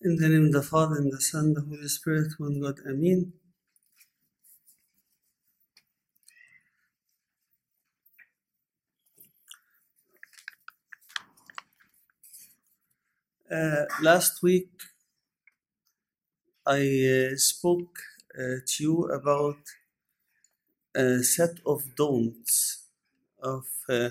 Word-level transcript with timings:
In 0.00 0.16
the 0.16 0.28
name 0.28 0.46
of 0.46 0.52
the 0.52 0.62
Father, 0.62 0.96
and 0.96 1.12
the 1.12 1.20
Son, 1.20 1.46
and 1.46 1.56
the 1.56 1.62
Holy 1.62 1.88
Spirit, 1.88 2.32
one 2.38 2.60
God, 2.60 2.78
Amen. 2.88 3.32
Uh, 13.50 13.86
last 14.02 14.42
week, 14.42 14.70
I 16.66 17.30
uh, 17.32 17.36
spoke 17.36 17.98
uh, 18.38 18.60
to 18.66 18.84
you 18.84 19.04
about 19.06 19.58
a 20.94 21.22
set 21.24 21.60
of 21.66 21.94
don'ts 21.96 22.84
of 23.42 23.66
uh, 23.88 24.10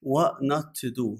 what 0.00 0.42
not 0.42 0.74
to 0.76 0.90
do 0.90 1.18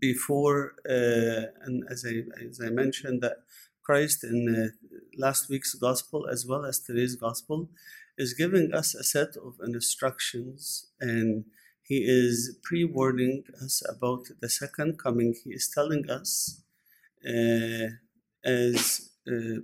before, 0.00 0.74
uh, 0.88 1.52
and 1.64 1.84
as 1.90 2.04
I, 2.06 2.22
as 2.48 2.60
I 2.60 2.70
mentioned, 2.70 3.22
that 3.22 3.38
Christ 3.82 4.24
in 4.24 4.48
uh, 4.48 4.68
last 5.18 5.48
week's 5.48 5.74
gospel 5.74 6.26
as 6.26 6.46
well 6.46 6.64
as 6.64 6.78
today's 6.78 7.16
gospel 7.16 7.68
is 8.16 8.34
giving 8.34 8.72
us 8.72 8.94
a 8.94 9.02
set 9.02 9.36
of 9.36 9.54
instructions 9.64 10.86
and 11.00 11.44
he 11.82 12.04
is 12.06 12.56
pre 12.62 12.84
warning 12.84 13.42
us 13.60 13.82
about 13.88 14.26
the 14.40 14.48
second 14.48 14.96
coming. 14.96 15.34
He 15.42 15.50
is 15.50 15.68
telling 15.74 16.08
us, 16.08 16.62
uh, 17.28 17.88
as 18.44 19.10
uh, 19.28 19.62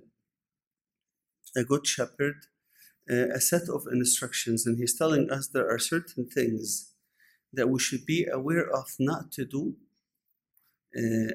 a 1.57 1.63
good 1.63 1.87
shepherd, 1.87 2.47
uh, 3.09 3.29
a 3.33 3.41
set 3.41 3.69
of 3.69 3.87
instructions, 3.93 4.67
and 4.67 4.77
he's 4.77 4.99
telling 4.99 5.31
us 5.31 5.47
there 5.47 5.71
are 5.71 5.79
certain 5.79 6.27
things 6.27 6.95
that 7.53 7.69
we 7.69 7.79
should 7.79 8.05
be 8.05 8.27
aware 8.27 8.69
of 8.69 8.89
not 8.99 9.31
to 9.33 9.45
do 9.45 9.77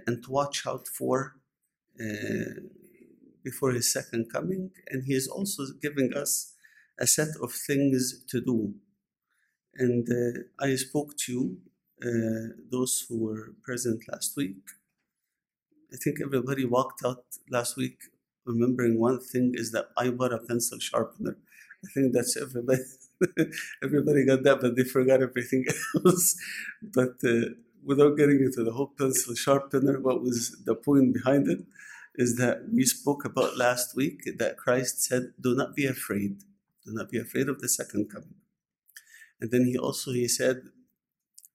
and 0.08 0.24
to 0.24 0.32
watch 0.32 0.66
out 0.68 0.88
for 0.88 1.36
uh, 2.00 2.62
before 3.44 3.72
his 3.72 3.92
second 3.92 4.32
coming. 4.32 4.72
And 4.88 5.04
he 5.06 5.14
is 5.14 5.28
also 5.28 5.64
giving 5.82 6.14
us 6.14 6.54
a 7.00 7.08
set 7.08 7.30
of 7.42 7.52
things 7.52 8.24
to 8.30 8.42
do. 8.42 8.74
And 9.76 10.08
uh, 10.10 10.66
I 10.66 10.76
spoke 10.76 11.18
to 11.26 11.32
you, 11.32 11.58
uh, 12.04 12.54
those 12.72 13.06
who 13.08 13.18
were 13.20 13.54
present 13.64 14.04
last 14.12 14.36
week. 14.36 14.58
I 15.94 15.98
think 15.98 16.18
everybody 16.22 16.66
walked 16.66 17.02
out 17.06 17.24
last 17.50 17.78
week 17.78 17.98
remembering 18.46 19.00
one 19.00 19.20
thing 19.20 19.54
is 19.56 19.72
that 19.72 19.86
I 19.98 20.10
bought 20.10 20.34
a 20.34 20.40
pencil 20.40 20.80
sharpener. 20.80 21.38
I 21.86 21.88
think 21.94 22.14
that's 22.14 22.38
everybody. 22.38 22.82
everybody 23.84 24.26
got 24.26 24.44
that, 24.44 24.60
but 24.62 24.76
they 24.76 24.84
forgot 24.84 25.22
everything 25.22 25.66
else. 26.06 26.36
But 26.82 27.16
uh, 27.24 27.54
without 27.84 28.18
getting 28.18 28.40
into 28.40 28.64
the 28.64 28.72
whole 28.72 28.94
pencil 28.98 29.36
sharpener, 29.36 30.00
what 30.00 30.22
was 30.22 30.64
the 30.66 30.76
point 30.76 31.14
behind 31.14 31.48
it? 31.48 31.66
Is 32.16 32.36
that 32.38 32.70
we 32.72 32.86
spoke 32.86 33.24
about 33.26 33.58
last 33.58 33.96
week 33.96 34.22
that 34.38 34.58
Christ 34.58 35.02
said, 35.02 35.34
"Do 35.40 35.56
not 35.56 35.76
be 35.76 35.86
afraid. 35.86 36.44
Do 36.86 36.94
not 36.94 37.10
be 37.10 37.20
afraid 37.20 37.48
of 37.50 37.60
the 37.60 37.70
second 37.70 38.10
coming." 38.10 38.36
And 39.40 39.50
then 39.52 39.66
he 39.66 39.78
also 39.78 40.12
he 40.12 40.28
said, 40.28 40.70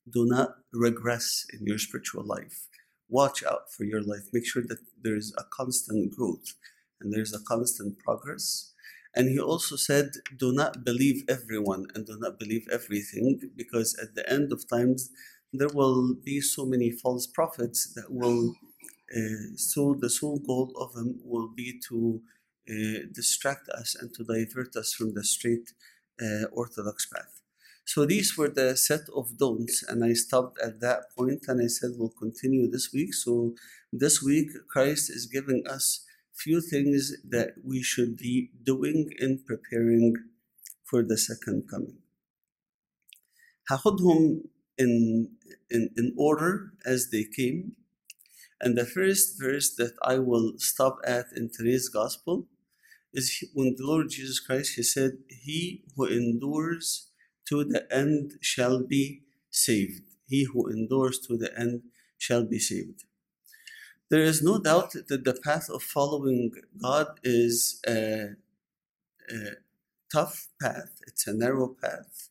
"Do 0.09 0.25
not 0.25 0.57
regress 0.73 1.47
in 1.53 1.67
your 1.67 1.79
spiritual 1.79 2.25
life. 2.25 2.69
Watch 3.09 3.45
out 3.45 3.73
for 3.73 3.85
your 3.85 4.03
life. 4.03 4.33
Make 4.33 4.47
sure 4.47 4.63
that 4.63 4.81
there 5.01 5.17
is 5.17 5.35
a 5.37 5.45
constant 5.45 6.17
growth 6.17 6.55
and 7.01 7.13
there's 7.13 7.35
a 7.35 7.41
constant 7.41 7.99
progress." 7.99 8.73
And 9.17 9.31
he 9.31 9.41
also 9.41 9.77
said, 9.77 10.11
Do 10.37 10.53
not 10.53 10.85
believe 10.85 11.25
everyone 11.27 11.87
and 11.95 12.05
do 12.05 12.19
not 12.19 12.39
believe 12.39 12.69
everything, 12.71 13.51
because 13.57 13.97
at 14.01 14.15
the 14.15 14.31
end 14.31 14.53
of 14.53 14.69
times, 14.69 15.11
there 15.56 15.70
will 15.74 16.16
be 16.24 16.40
so 16.42 16.66
many 16.66 16.92
false 16.92 17.28
prophets 17.28 17.94
that 17.96 18.08
will, 18.10 18.56
uh, 19.16 19.56
so 19.56 19.96
the 20.00 20.10
sole 20.10 20.40
goal 20.40 20.72
of 20.78 20.94
them 20.94 21.20
will 21.24 21.50
be 21.56 21.80
to 21.90 22.22
uh, 22.70 23.00
distract 23.14 23.68
us 23.70 23.96
and 24.00 24.14
to 24.14 24.24
divert 24.24 24.76
us 24.76 24.94
from 24.94 25.14
the 25.14 25.24
straight 25.24 25.74
uh, 26.22 26.46
orthodox 26.52 27.08
path. 27.08 27.42
So 27.86 28.06
these 28.06 28.38
were 28.38 28.48
the 28.48 28.78
set 28.78 29.02
of 29.16 29.38
don'ts, 29.38 29.84
and 29.84 30.06
I 30.06 30.14
stopped 30.14 30.60
at 30.64 30.80
that 30.80 31.14
point 31.18 31.46
and 31.48 31.62
I 31.62 31.68
said 31.68 31.92
we'll 31.98 32.14
continue 32.18 32.70
this 32.70 32.92
week. 32.94 33.14
So 33.14 33.56
this 33.92 34.22
week, 34.22 34.50
Christ 34.70 35.10
is 35.10 35.26
giving 35.26 35.64
us 35.68 36.06
few 36.34 36.62
things 36.62 37.14
that 37.28 37.56
we 37.64 37.84
should 37.84 38.18
be 38.18 38.52
doing 38.64 39.10
in 39.20 39.44
preparing 39.46 40.16
for 40.86 41.04
the 41.04 41.18
second 41.18 41.68
coming. 41.70 41.98
هاخدهم 43.70 44.44
in, 44.79 45.31
in, 45.71 45.91
in 45.97 46.15
order 46.17 46.73
as 46.85 47.11
they 47.11 47.25
came. 47.25 47.73
And 48.61 48.77
the 48.77 48.87
first 48.87 49.41
verse 49.41 49.75
that 49.77 49.95
I 50.03 50.19
will 50.19 50.55
stop 50.59 50.99
at 51.05 51.27
in 51.37 51.51
today's 51.51 51.89
gospel 51.89 52.47
is 53.13 53.45
when 53.55 53.75
the 53.77 53.87
Lord 53.87 54.11
Jesus 54.11 54.41
Christ, 54.41 54.75
He 54.77 54.83
said, 54.83 55.19
He 55.29 55.85
who 55.95 56.07
endures 56.07 57.11
to 57.49 57.65
the 57.65 57.87
end 57.93 58.35
shall 58.41 58.83
be 58.83 59.23
saved. 59.51 60.03
He 60.29 60.45
who 60.45 60.69
endures 60.69 61.19
to 61.21 61.37
the 61.37 61.57
end 61.59 61.83
shall 62.19 62.45
be 62.45 62.59
saved. 62.59 63.05
There 64.09 64.23
is 64.23 64.43
no 64.43 64.59
doubt 64.59 64.93
that 64.93 65.25
the 65.25 65.39
path 65.43 65.69
of 65.69 65.83
following 65.83 66.53
God 66.81 67.19
is 67.25 67.81
a, 67.87 68.37
a 69.31 69.37
tough 70.13 70.49
path, 70.61 71.01
it's 71.07 71.27
a 71.27 71.35
narrow 71.35 71.75
path, 71.81 72.29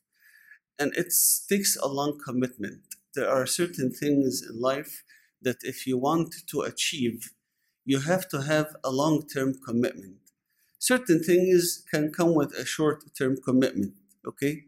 and 0.78 0.94
it 0.96 1.12
takes 1.48 1.76
a 1.76 1.88
long 1.88 2.18
commitment. 2.18 2.80
There 3.14 3.28
are 3.28 3.46
certain 3.46 3.90
things 3.90 4.42
in 4.48 4.60
life 4.60 5.02
that 5.42 5.58
if 5.62 5.86
you 5.86 5.96
want 5.98 6.34
to 6.48 6.60
achieve, 6.62 7.30
you 7.84 8.00
have 8.00 8.28
to 8.28 8.42
have 8.42 8.76
a 8.84 8.90
long 8.90 9.26
term 9.26 9.54
commitment. 9.64 10.16
Certain 10.78 11.22
things 11.22 11.84
can 11.90 12.12
come 12.12 12.34
with 12.34 12.52
a 12.52 12.64
short 12.66 13.04
term 13.16 13.36
commitment, 13.42 13.94
okay? 14.26 14.64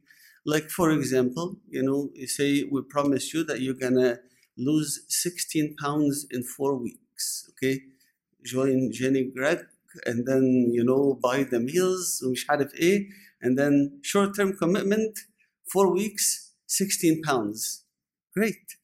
Like, 0.46 0.70
for 0.70 0.90
example, 0.90 1.56
you 1.68 1.82
know, 1.82 2.10
you 2.14 2.26
say, 2.26 2.64
We 2.64 2.82
promise 2.82 3.34
you 3.34 3.44
that 3.44 3.60
you're 3.60 3.74
gonna 3.74 4.20
lose 4.56 5.04
16 5.08 5.76
pounds 5.76 6.26
in 6.30 6.42
four 6.42 6.74
weeks, 6.76 7.50
okay? 7.50 7.82
Join 8.44 8.92
Jenny 8.92 9.30
Craig 9.30 9.66
and 10.06 10.26
then, 10.26 10.70
you 10.72 10.84
know, 10.84 11.18
buy 11.20 11.44
the 11.44 11.60
meals, 11.60 12.22
and 13.40 13.58
then 13.58 14.00
short 14.02 14.36
term 14.36 14.56
commitment 14.56 15.18
Four 15.72 15.92
weeks, 15.92 16.52
16 16.66 17.22
pounds. 17.22 17.84
Great. 18.34 18.76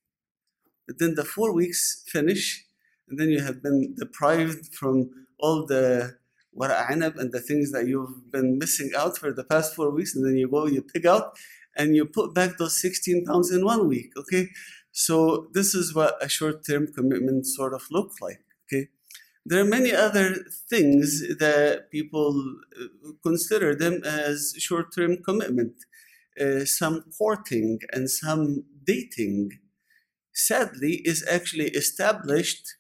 But 0.87 0.99
then 0.99 1.15
the 1.15 1.25
four 1.25 1.53
weeks 1.53 2.05
finish, 2.07 2.67
and 3.09 3.19
then 3.19 3.31
you 3.31 3.43
have 3.43 3.63
been 3.63 3.95
deprived 3.99 4.75
from 4.75 5.11
all 5.39 5.67
the 5.67 6.17
wara'anab 6.57 7.19
and 7.19 7.33
the 7.33 7.41
things 7.41 7.73
that 7.73 7.87
you've 7.87 8.31
been 8.31 8.59
missing 8.59 8.91
out 8.97 9.19
for 9.19 9.33
the 9.33 9.45
past 9.45 9.75
four 9.75 9.91
weeks, 9.91 10.15
and 10.15 10.25
then 10.25 10.37
you 10.37 10.49
go, 10.49 10.67
you 10.67 10.83
pick 10.83 11.05
out, 11.05 11.37
and 11.77 11.97
you 11.97 12.05
put 12.07 12.35
back 12.35 12.59
those 12.59 12.81
16 12.81 13.25
pounds 13.25 13.51
in 13.51 13.65
one 13.65 13.89
week, 13.89 14.13
okay? 14.17 14.49
So 14.93 15.49
this 15.53 15.75
is 15.75 15.95
what 15.95 16.23
a 16.23 16.29
short-term 16.29 16.93
commitment 16.93 17.47
sort 17.47 17.75
of 17.75 17.83
look 17.91 18.13
like, 18.21 18.45
okay? 18.67 18.89
There 19.45 19.61
are 19.61 19.65
many 19.65 19.93
other 19.93 20.37
things 20.71 21.21
that 21.39 21.91
people 21.91 22.59
uh, 22.81 23.11
consider 23.23 23.75
them 23.75 24.03
as 24.05 24.55
short-term 24.59 25.23
commitment. 25.23 25.75
Uh, 26.41 26.65
some 26.65 27.05
courting 27.17 27.79
and 27.93 28.11
some 28.11 28.65
dating, 28.85 29.51
sadly, 30.33 31.01
is 31.05 31.25
actually 31.31 31.69
established 31.69 32.75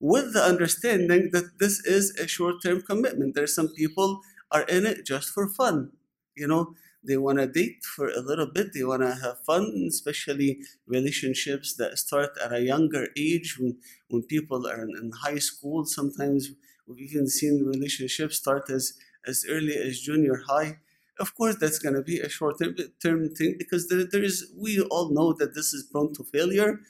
with 0.00 0.32
the 0.32 0.42
understanding 0.42 1.30
that 1.32 1.58
this 1.58 1.80
is 1.84 2.16
a 2.18 2.26
short-term 2.26 2.80
commitment. 2.82 3.34
There's 3.34 3.54
some 3.54 3.68
people 3.68 4.20
are 4.50 4.62
in 4.62 4.86
it 4.86 5.04
just 5.04 5.28
for 5.30 5.48
fun, 5.48 5.92
you 6.34 6.46
know. 6.48 6.74
They 7.06 7.16
want 7.16 7.38
to 7.38 7.46
date 7.46 7.84
for 7.84 8.08
a 8.08 8.20
little 8.20 8.50
bit. 8.52 8.72
They 8.74 8.84
want 8.84 9.02
to 9.02 9.14
have 9.14 9.44
fun, 9.46 9.86
especially 9.88 10.58
relationships 10.86 11.76
that 11.76 11.96
start 11.98 12.30
at 12.44 12.52
a 12.52 12.60
younger 12.60 13.08
age 13.16 13.56
when, 13.58 13.78
when 14.08 14.22
people 14.22 14.66
are 14.66 14.82
in, 14.82 14.90
in 15.00 15.12
high 15.22 15.38
school. 15.38 15.84
Sometimes 15.84 16.50
we've 16.86 17.10
even 17.10 17.28
seen 17.28 17.64
relationships 17.64 18.36
start 18.36 18.68
as, 18.68 18.94
as 19.26 19.44
early 19.48 19.76
as 19.76 20.00
junior 20.00 20.42
high. 20.48 20.78
Of 21.18 21.34
course, 21.34 21.56
that's 21.56 21.78
going 21.78 21.94
to 21.96 22.02
be 22.02 22.20
a 22.20 22.28
short 22.28 22.58
term 23.02 23.34
thing 23.34 23.56
because 23.58 23.88
there, 23.88 24.04
there 24.10 24.22
is, 24.22 24.52
we 24.56 24.80
all 24.80 25.12
know 25.12 25.32
that 25.32 25.54
this 25.54 25.72
is 25.72 25.88
prone 25.90 26.14
to 26.14 26.24
failure 26.24 26.80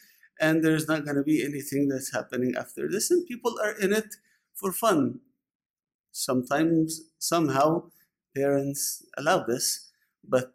and 0.41 0.63
there's 0.63 0.87
not 0.87 1.05
going 1.05 1.17
to 1.17 1.23
be 1.23 1.43
anything 1.45 1.89
that's 1.89 2.13
happening 2.13 2.55
after 2.57 2.89
this. 2.91 3.11
And 3.11 3.27
people 3.27 3.59
are 3.63 3.73
in 3.81 3.93
it 3.93 4.17
for 4.55 4.73
fun. 4.73 5.21
Sometimes, 6.13 7.01
somehow, 7.19 7.91
parents 8.35 9.05
allow 9.17 9.45
this 9.45 9.91
but 10.27 10.53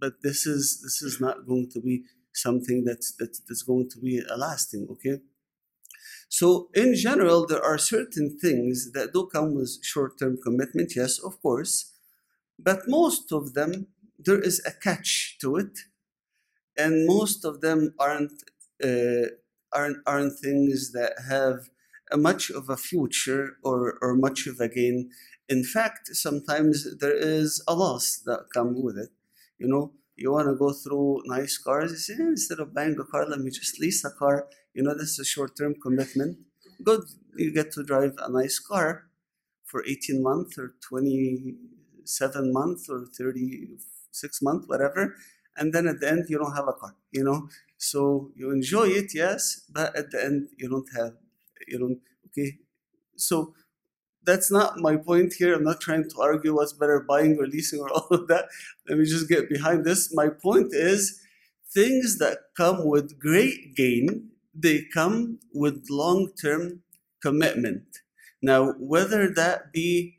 but 0.00 0.14
this 0.22 0.46
is 0.46 0.80
this 0.82 1.02
is 1.02 1.20
not 1.20 1.46
going 1.46 1.68
to 1.70 1.80
be 1.80 2.04
something 2.32 2.84
that's 2.84 3.14
that's, 3.18 3.40
that's 3.40 3.62
going 3.62 3.88
to 3.90 3.98
be 3.98 4.20
a 4.30 4.36
lasting 4.36 4.86
okay 4.90 5.18
so 6.28 6.68
in 6.74 6.94
general 6.94 7.46
there 7.46 7.64
are 7.64 7.78
certain 7.78 8.38
things 8.38 8.92
that 8.92 9.12
do 9.12 9.28
come 9.32 9.54
with 9.54 9.78
short-term 9.82 10.38
commitment 10.42 10.92
yes 10.94 11.18
of 11.18 11.40
course 11.42 11.92
but 12.58 12.82
most 12.88 13.32
of 13.32 13.54
them 13.54 13.88
there 14.18 14.40
is 14.40 14.60
a 14.66 14.72
catch 14.72 15.38
to 15.40 15.56
it 15.56 15.78
and 16.76 17.06
most 17.06 17.44
of 17.44 17.60
them 17.60 17.94
aren't 17.98 18.42
uh, 18.82 19.26
aren't 19.72 19.98
aren't 20.06 20.38
things 20.38 20.92
that 20.92 21.12
have 21.28 21.68
much 22.14 22.50
of 22.50 22.68
a 22.70 22.76
future 22.76 23.56
or, 23.62 23.98
or 24.00 24.14
much 24.14 24.46
of 24.46 24.60
a 24.60 24.68
gain. 24.68 25.10
In 25.48 25.62
fact, 25.62 26.08
sometimes 26.14 26.96
there 26.98 27.14
is 27.16 27.62
a 27.68 27.74
loss 27.74 28.16
that 28.24 28.46
come 28.54 28.82
with 28.82 28.96
it. 28.96 29.10
You 29.58 29.68
know, 29.68 29.92
you 30.16 30.32
want 30.32 30.48
to 30.48 30.54
go 30.54 30.72
through 30.72 31.22
nice 31.26 31.58
cars. 31.58 31.90
You 31.90 31.98
say, 31.98 32.14
"Eh, 32.14 32.28
instead 32.28 32.60
of 32.60 32.72
buying 32.74 32.98
a 32.98 33.04
car, 33.04 33.26
let 33.28 33.40
me 33.40 33.50
just 33.50 33.78
lease 33.78 34.04
a 34.04 34.10
car. 34.10 34.48
You 34.72 34.82
know, 34.82 34.94
this 34.94 35.10
is 35.12 35.18
a 35.18 35.24
short-term 35.24 35.74
commitment. 35.82 36.38
Good, 36.82 37.02
you 37.36 37.52
get 37.52 37.72
to 37.72 37.82
drive 37.82 38.14
a 38.18 38.30
nice 38.30 38.58
car 38.58 39.10
for 39.64 39.84
18 39.84 40.22
months 40.22 40.56
or 40.58 40.74
27 42.08 42.52
months 42.52 42.88
or 42.88 43.06
36 43.06 44.42
months, 44.42 44.66
whatever. 44.66 45.14
And 45.56 45.72
then 45.72 45.86
at 45.86 46.00
the 46.00 46.08
end, 46.08 46.26
you 46.28 46.38
don't 46.38 46.54
have 46.54 46.68
a 46.68 46.72
car, 46.72 46.94
you 47.12 47.24
know. 47.24 47.48
So 47.76 48.30
you 48.34 48.50
enjoy 48.50 48.88
it, 48.88 49.14
yes, 49.14 49.62
but 49.70 49.94
at 49.96 50.10
the 50.10 50.24
end, 50.24 50.48
you 50.56 50.68
don't 50.68 50.88
have, 50.96 51.14
you 51.66 51.78
don't, 51.78 51.98
okay. 52.28 52.58
So 53.16 53.54
that's 54.24 54.50
not 54.50 54.78
my 54.78 54.96
point 54.96 55.34
here. 55.34 55.54
I'm 55.54 55.64
not 55.64 55.80
trying 55.80 56.08
to 56.08 56.20
argue 56.20 56.54
what's 56.54 56.72
better, 56.72 57.00
buying 57.00 57.38
or 57.38 57.46
leasing 57.46 57.80
or 57.80 57.90
all 57.92 58.08
of 58.10 58.28
that. 58.28 58.46
Let 58.88 58.98
me 58.98 59.04
just 59.04 59.28
get 59.28 59.48
behind 59.48 59.84
this. 59.84 60.14
My 60.14 60.28
point 60.28 60.68
is 60.72 61.20
things 61.72 62.18
that 62.18 62.38
come 62.56 62.86
with 62.86 63.18
great 63.18 63.76
gain, 63.76 64.30
they 64.54 64.86
come 64.92 65.40
with 65.52 65.86
long 65.90 66.30
term 66.40 66.82
commitment. 67.22 67.84
Now, 68.40 68.72
whether 68.78 69.28
that 69.34 69.72
be 69.72 70.17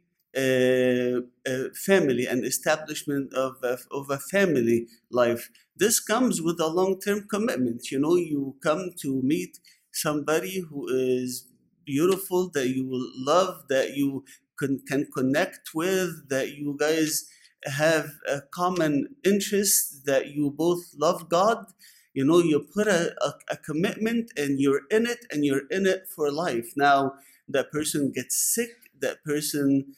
family, 1.85 2.25
and 2.25 2.45
establishment 2.45 3.33
of 3.33 3.55
a, 3.63 3.77
of 3.91 4.09
a 4.09 4.17
family 4.17 4.87
life, 5.11 5.49
this 5.75 5.99
comes 5.99 6.41
with 6.41 6.59
a 6.59 6.67
long 6.67 6.99
term 6.99 7.27
commitment. 7.29 7.91
You 7.91 7.99
know, 7.99 8.15
you 8.15 8.55
come 8.61 8.91
to 9.01 9.21
meet 9.23 9.59
somebody 9.91 10.59
who 10.59 10.87
is 10.87 11.47
beautiful, 11.85 12.49
that 12.53 12.69
you 12.69 12.87
will 12.87 13.07
love, 13.15 13.63
that 13.69 13.95
you 13.95 14.23
can, 14.57 14.79
can 14.87 15.07
connect 15.15 15.69
with, 15.73 16.29
that 16.29 16.49
you 16.57 16.75
guys 16.79 17.25
have 17.65 18.11
a 18.27 18.41
common 18.53 19.15
interest, 19.25 20.05
that 20.05 20.27
you 20.27 20.51
both 20.51 20.93
love 20.97 21.29
God. 21.29 21.65
You 22.13 22.25
know, 22.25 22.39
you 22.39 22.65
put 22.73 22.87
a, 22.87 23.15
a, 23.23 23.33
a 23.51 23.57
commitment 23.57 24.31
and 24.37 24.59
you're 24.59 24.81
in 24.91 25.05
it 25.05 25.25
and 25.31 25.45
you're 25.45 25.67
in 25.69 25.85
it 25.85 26.07
for 26.13 26.31
life. 26.31 26.73
Now, 26.75 27.13
that 27.47 27.71
person 27.71 28.11
gets 28.13 28.37
sick, 28.53 28.69
that 28.99 29.23
person 29.23 29.95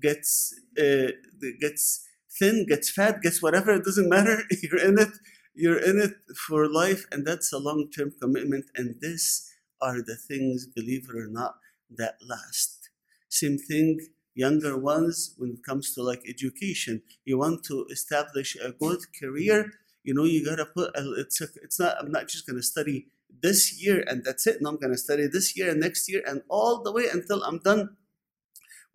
gets 0.00 0.54
uh, 0.78 1.12
gets 1.60 2.06
thin, 2.38 2.66
gets 2.68 2.90
fat, 2.90 3.22
gets 3.22 3.42
whatever. 3.42 3.72
It 3.72 3.84
doesn't 3.84 4.08
matter. 4.08 4.42
You're 4.62 4.80
in 4.80 4.98
it. 4.98 5.10
You're 5.54 5.78
in 5.78 6.00
it 6.00 6.14
for 6.46 6.66
life, 6.66 7.04
and 7.12 7.26
that's 7.26 7.52
a 7.52 7.58
long-term 7.58 8.14
commitment. 8.20 8.66
And 8.74 8.96
this 9.00 9.50
are 9.82 9.98
the 10.00 10.16
things, 10.16 10.66
believe 10.66 11.08
it 11.10 11.16
or 11.16 11.28
not, 11.28 11.56
that 11.90 12.14
last. 12.26 12.88
Same 13.28 13.58
thing, 13.58 13.98
younger 14.34 14.78
ones. 14.78 15.34
When 15.36 15.50
it 15.50 15.64
comes 15.68 15.92
to 15.94 16.02
like 16.02 16.22
education, 16.26 17.02
you 17.24 17.38
want 17.38 17.64
to 17.64 17.86
establish 17.90 18.56
a 18.56 18.72
good 18.72 19.00
career. 19.20 19.72
You 20.04 20.14
know, 20.14 20.24
you 20.24 20.44
gotta 20.44 20.66
put. 20.66 20.96
A, 20.96 21.12
it's 21.18 21.40
a, 21.40 21.48
it's 21.62 21.78
not. 21.78 21.96
I'm 22.00 22.10
not 22.10 22.28
just 22.28 22.46
gonna 22.46 22.62
study 22.62 23.08
this 23.40 23.82
year 23.82 24.04
and 24.06 24.24
that's 24.24 24.46
it. 24.46 24.58
No, 24.60 24.70
I'm 24.70 24.78
to 24.78 24.98
study 24.98 25.26
this 25.26 25.56
year 25.56 25.70
and 25.70 25.80
next 25.80 26.08
year 26.08 26.22
and 26.26 26.42
all 26.48 26.82
the 26.82 26.92
way 26.92 27.08
until 27.12 27.42
I'm 27.42 27.58
done 27.58 27.96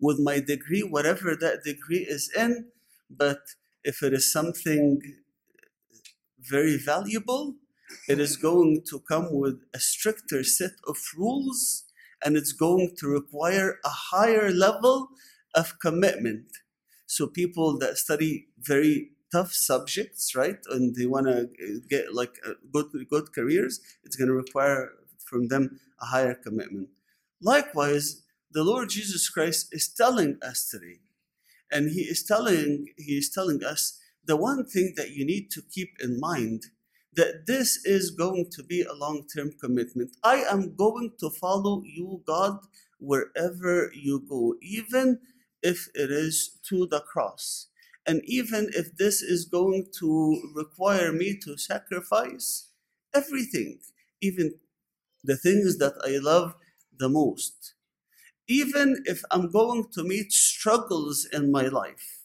with 0.00 0.18
my 0.18 0.40
degree, 0.40 0.82
whatever 0.82 1.36
that 1.36 1.64
degree 1.64 2.06
is 2.08 2.30
in. 2.36 2.66
But 3.10 3.40
if 3.84 4.02
it 4.02 4.12
is 4.12 4.32
something 4.32 5.00
very 6.38 6.76
valuable, 6.76 7.56
it 8.08 8.20
is 8.20 8.36
going 8.36 8.82
to 8.90 9.00
come 9.00 9.28
with 9.32 9.60
a 9.74 9.78
stricter 9.78 10.44
set 10.44 10.72
of 10.86 10.96
rules 11.16 11.84
and 12.24 12.36
it's 12.36 12.52
going 12.52 12.94
to 12.98 13.06
require 13.06 13.78
a 13.84 13.88
higher 13.88 14.50
level 14.50 15.08
of 15.54 15.78
commitment. 15.78 16.46
So 17.06 17.26
people 17.26 17.78
that 17.78 17.96
study 17.96 18.48
very 18.58 19.10
tough 19.32 19.52
subjects, 19.52 20.34
right? 20.34 20.58
And 20.70 20.94
they 20.94 21.06
want 21.06 21.26
to 21.26 21.48
get 21.88 22.14
like 22.14 22.38
uh, 22.46 22.54
good 22.72 22.86
good 23.08 23.32
careers. 23.32 23.80
It's 24.04 24.16
going 24.16 24.28
to 24.28 24.34
require 24.34 24.92
from 25.24 25.48
them 25.48 25.80
a 26.00 26.06
higher 26.06 26.34
commitment. 26.34 26.88
Likewise, 27.40 28.22
the 28.58 28.64
Lord 28.64 28.88
Jesus 28.88 29.28
Christ 29.28 29.68
is 29.70 29.86
telling 29.86 30.36
us 30.42 30.68
today, 30.68 30.98
and 31.70 31.92
He 31.92 32.00
is 32.00 32.24
telling 32.24 32.88
He 32.96 33.16
is 33.16 33.30
telling 33.30 33.62
us 33.62 34.00
the 34.24 34.34
one 34.34 34.66
thing 34.66 34.94
that 34.96 35.12
you 35.12 35.24
need 35.24 35.52
to 35.52 35.62
keep 35.62 35.90
in 36.02 36.18
mind 36.18 36.64
that 37.14 37.46
this 37.46 37.78
is 37.84 38.10
going 38.10 38.46
to 38.50 38.64
be 38.64 38.82
a 38.82 38.92
long-term 38.92 39.52
commitment. 39.60 40.16
I 40.24 40.38
am 40.50 40.74
going 40.74 41.12
to 41.20 41.30
follow 41.30 41.84
you, 41.84 42.24
God, 42.26 42.58
wherever 42.98 43.92
you 43.94 44.24
go, 44.28 44.56
even 44.60 45.20
if 45.62 45.86
it 45.94 46.10
is 46.10 46.58
to 46.68 46.88
the 46.88 46.98
cross. 46.98 47.68
And 48.08 48.22
even 48.24 48.70
if 48.74 48.96
this 48.96 49.22
is 49.22 49.44
going 49.44 49.86
to 50.00 50.52
require 50.52 51.12
me 51.12 51.38
to 51.44 51.56
sacrifice 51.56 52.70
everything, 53.14 53.78
even 54.20 54.54
the 55.22 55.36
things 55.36 55.78
that 55.78 55.94
I 56.04 56.18
love 56.18 56.56
the 56.98 57.08
most, 57.08 57.74
even 58.48 59.02
if 59.04 59.22
I'm 59.30 59.50
going 59.50 59.88
to 59.92 60.02
meet 60.02 60.32
struggles 60.32 61.26
in 61.32 61.52
my 61.52 61.68
life, 61.68 62.20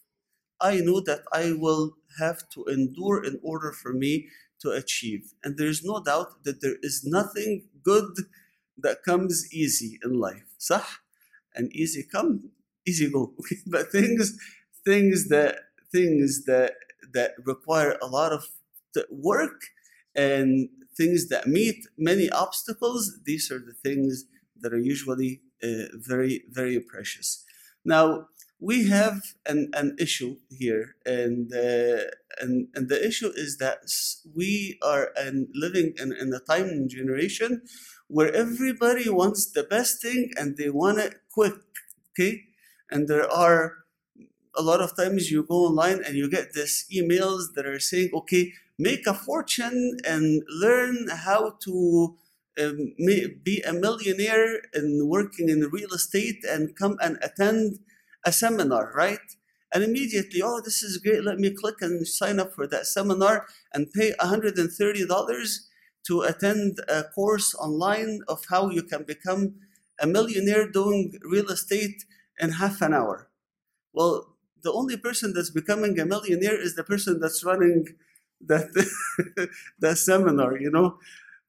I 0.59 0.77
know 0.77 1.01
that 1.01 1.23
I 1.33 1.53
will 1.53 1.97
have 2.19 2.47
to 2.51 2.63
endure 2.65 3.23
in 3.23 3.39
order 3.43 3.71
for 3.71 3.93
me 3.93 4.29
to 4.61 4.71
achieve. 4.71 5.33
And 5.43 5.57
there's 5.57 5.83
no 5.83 6.01
doubt 6.01 6.43
that 6.45 6.61
there 6.61 6.77
is 6.81 7.03
nothing 7.03 7.67
good 7.83 8.15
that 8.77 9.03
comes 9.03 9.53
easy 9.53 9.99
in 10.03 10.13
life. 10.13 10.45
صح? 10.59 10.83
And 11.55 11.71
easy 11.75 12.03
come, 12.03 12.51
easy 12.85 13.09
go. 13.09 13.33
but 13.67 13.91
things 13.91 14.37
things 14.85 15.27
that 15.29 15.57
things 15.91 16.45
that 16.45 16.73
that 17.13 17.33
require 17.45 17.97
a 18.01 18.07
lot 18.07 18.31
of 18.31 18.47
work 19.11 19.61
and 20.15 20.69
things 20.95 21.29
that 21.29 21.47
meet 21.47 21.87
many 21.97 22.29
obstacles, 22.29 23.19
these 23.25 23.51
are 23.51 23.59
the 23.59 23.73
things 23.73 24.25
that 24.63 24.73
are 24.73 24.79
usually 24.93 25.41
uh, 25.63 25.85
very, 25.93 26.43
very 26.49 26.79
precious. 26.79 27.45
Now, 27.85 28.27
we 28.59 28.87
have 28.87 29.21
an, 29.45 29.71
an 29.73 29.95
issue 29.99 30.37
here, 30.49 30.95
and, 31.05 31.53
uh, 31.53 32.03
and, 32.41 32.69
and 32.73 32.87
the 32.87 32.99
issue 33.05 33.31
is 33.35 33.57
that 33.57 33.79
we 34.33 34.79
are 34.81 35.11
an, 35.17 35.49
living 35.53 35.93
in, 36.01 36.13
in 36.13 36.33
a 36.33 36.39
time 36.39 36.69
and 36.69 36.89
generation 36.89 37.61
where 38.07 38.33
everybody 38.33 39.09
wants 39.09 39.51
the 39.51 39.63
best 39.63 40.01
thing 40.01 40.31
and 40.37 40.55
they 40.57 40.69
want 40.69 40.99
it 40.99 41.15
quick, 41.31 41.55
okay? 42.11 42.43
And 42.89 43.07
there 43.07 43.29
are 43.29 43.83
a 44.55 44.61
lot 44.61 44.81
of 44.81 44.95
times 44.95 45.31
you 45.31 45.43
go 45.43 45.65
online 45.65 46.03
and 46.05 46.15
you 46.15 46.29
get 46.29 46.53
these 46.53 46.85
emails 46.93 47.53
that 47.55 47.65
are 47.65 47.79
saying, 47.79 48.11
okay, 48.13 48.53
make 48.77 49.07
a 49.07 49.13
fortune 49.13 49.97
and 50.05 50.43
learn 50.47 51.07
how 51.09 51.57
to 51.63 52.15
um, 52.59 52.93
be 53.43 53.61
a 53.65 53.73
millionaire 53.73 54.61
and 54.73 55.09
working 55.09 55.49
in 55.49 55.69
real 55.71 55.93
estate 55.93 56.43
and 56.47 56.75
come 56.75 56.97
and 57.01 57.17
attend 57.21 57.79
a 58.25 58.31
seminar, 58.31 58.91
right? 58.95 59.19
And 59.73 59.83
immediately, 59.83 60.41
oh, 60.43 60.61
this 60.63 60.83
is 60.83 60.97
great. 60.97 61.23
Let 61.23 61.39
me 61.39 61.49
click 61.49 61.75
and 61.81 62.07
sign 62.07 62.39
up 62.39 62.53
for 62.53 62.67
that 62.67 62.85
seminar 62.85 63.47
and 63.73 63.91
pay 63.91 64.13
$130 64.19 65.59
to 66.07 66.21
attend 66.21 66.79
a 66.87 67.03
course 67.03 67.55
online 67.55 68.21
of 68.27 68.43
how 68.49 68.69
you 68.69 68.83
can 68.83 69.03
become 69.03 69.55
a 69.99 70.05
millionaire 70.05 70.69
doing 70.69 71.13
real 71.23 71.47
estate 71.49 72.03
in 72.39 72.51
half 72.51 72.81
an 72.81 72.93
hour. 72.93 73.29
Well, 73.93 74.35
the 74.63 74.71
only 74.71 74.97
person 74.97 75.33
that's 75.33 75.49
becoming 75.49 75.99
a 75.99 76.05
millionaire 76.05 76.59
is 76.59 76.75
the 76.75 76.83
person 76.83 77.19
that's 77.19 77.43
running 77.43 77.87
that 78.41 78.69
that 79.79 79.97
seminar, 79.97 80.57
you 80.57 80.71
know. 80.71 80.99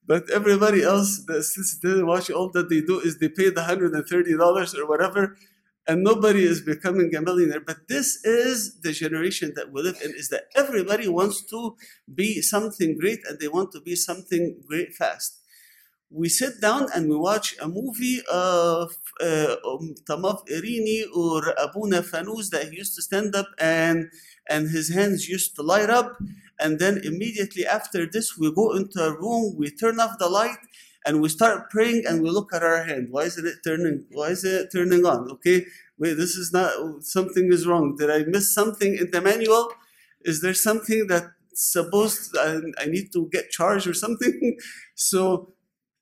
But 0.07 0.31
everybody 0.31 0.83
else 0.83 1.25
that 1.27 1.79
there 1.83 1.97
and 1.97 2.07
watch 2.07 2.31
all 2.31 2.51
that 2.51 2.69
they 2.69 2.81
do 2.81 3.01
is 3.01 3.19
they 3.19 3.29
pay 3.29 3.51
the 3.51 3.65
hundred 3.65 3.95
and 3.95 4.07
thirty 4.07 4.37
dollars 4.37 4.75
or 4.75 4.87
whatever, 4.87 5.37
and 5.87 6.03
nobody 6.03 6.45
is 6.45 6.61
becoming 6.61 7.15
a 7.15 7.21
millionaire. 7.23 7.61
But 7.61 7.89
this 7.89 8.23
is 8.25 8.81
the 8.81 8.93
generation 8.93 9.53
that 9.57 9.73
we 9.73 9.83
live 9.83 9.99
in: 10.05 10.11
is 10.15 10.29
that 10.29 10.45
everybody 10.55 11.09
wants 11.09 11.43
to 11.47 11.77
be 12.15 12.43
something 12.43 12.99
great 12.99 13.21
and 13.29 13.39
they 13.41 13.49
want 13.49 13.73
to 13.73 13.81
be 13.81 13.97
something 13.97 14.61
great 14.69 14.93
fast. 14.95 15.41
We 16.11 16.29
sit 16.29 16.61
down 16.61 16.89
and 16.95 17.09
we 17.11 17.17
watch 17.17 17.57
a 17.61 17.67
movie 17.67 18.21
of 18.31 18.93
uh, 19.21 19.57
Tamav 20.09 20.47
Irini 20.49 21.03
or 21.15 21.55
Abuna 21.59 22.03
Fanous 22.03 22.51
that 22.51 22.69
he 22.69 22.77
used 22.77 22.95
to 22.97 23.03
stand 23.03 23.35
up 23.35 23.49
and 23.59 24.11
and 24.49 24.71
his 24.71 24.91
hands 24.95 25.29
used 25.29 25.57
to 25.57 25.63
light 25.63 25.91
up. 25.91 26.17
And 26.61 26.79
then 26.79 27.01
immediately 27.03 27.67
after 27.67 28.07
this, 28.07 28.39
we 28.39 28.53
go 28.53 28.75
into 28.77 29.01
a 29.01 29.19
room, 29.19 29.55
we 29.57 29.71
turn 29.71 30.01
off 30.01 30.19
the 30.19 30.29
light, 30.29 30.59
and 31.07 31.21
we 31.21 31.29
start 31.29 31.71
praying 31.71 32.05
and 32.07 32.23
we 32.23 32.31
look 32.31 32.55
at 32.55 32.63
our 32.63 32.85
hand. 32.85 33.09
Why 33.11 33.23
isn't 33.23 33.47
it 33.47 33.59
turning? 33.65 34.07
Why 34.11 34.29
is 34.29 34.45
it 34.45 34.71
turning 34.73 35.05
on? 35.05 35.31
Okay, 35.33 35.67
wait, 35.99 36.15
this 36.15 36.37
is 36.37 36.53
not 36.53 36.73
something 37.03 37.53
is 37.53 37.67
wrong. 37.67 37.97
Did 37.97 38.11
I 38.11 38.25
miss 38.25 38.55
something 38.55 38.97
in 38.97 39.11
the 39.11 39.21
manual? 39.21 39.71
Is 40.23 40.41
there 40.41 40.55
something 40.55 41.07
that 41.09 41.25
supposed 41.53 42.37
I, 42.39 42.61
I 42.79 42.87
need 42.87 43.13
to 43.13 43.29
get 43.31 43.51
charged 43.51 43.87
or 43.87 43.95
something? 43.95 44.57
so 44.95 45.53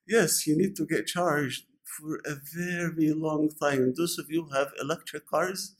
yes, 0.06 0.46
you 0.46 0.56
need 0.56 0.76
to 0.76 0.86
get 0.86 1.06
charged 1.06 1.64
for 1.84 2.20
a 2.24 2.36
very 2.54 3.12
long 3.12 3.50
time. 3.60 3.92
Those 3.96 4.18
of 4.18 4.26
you 4.30 4.44
who 4.44 4.54
have 4.54 4.72
electric 4.80 5.26
cars 5.26 5.74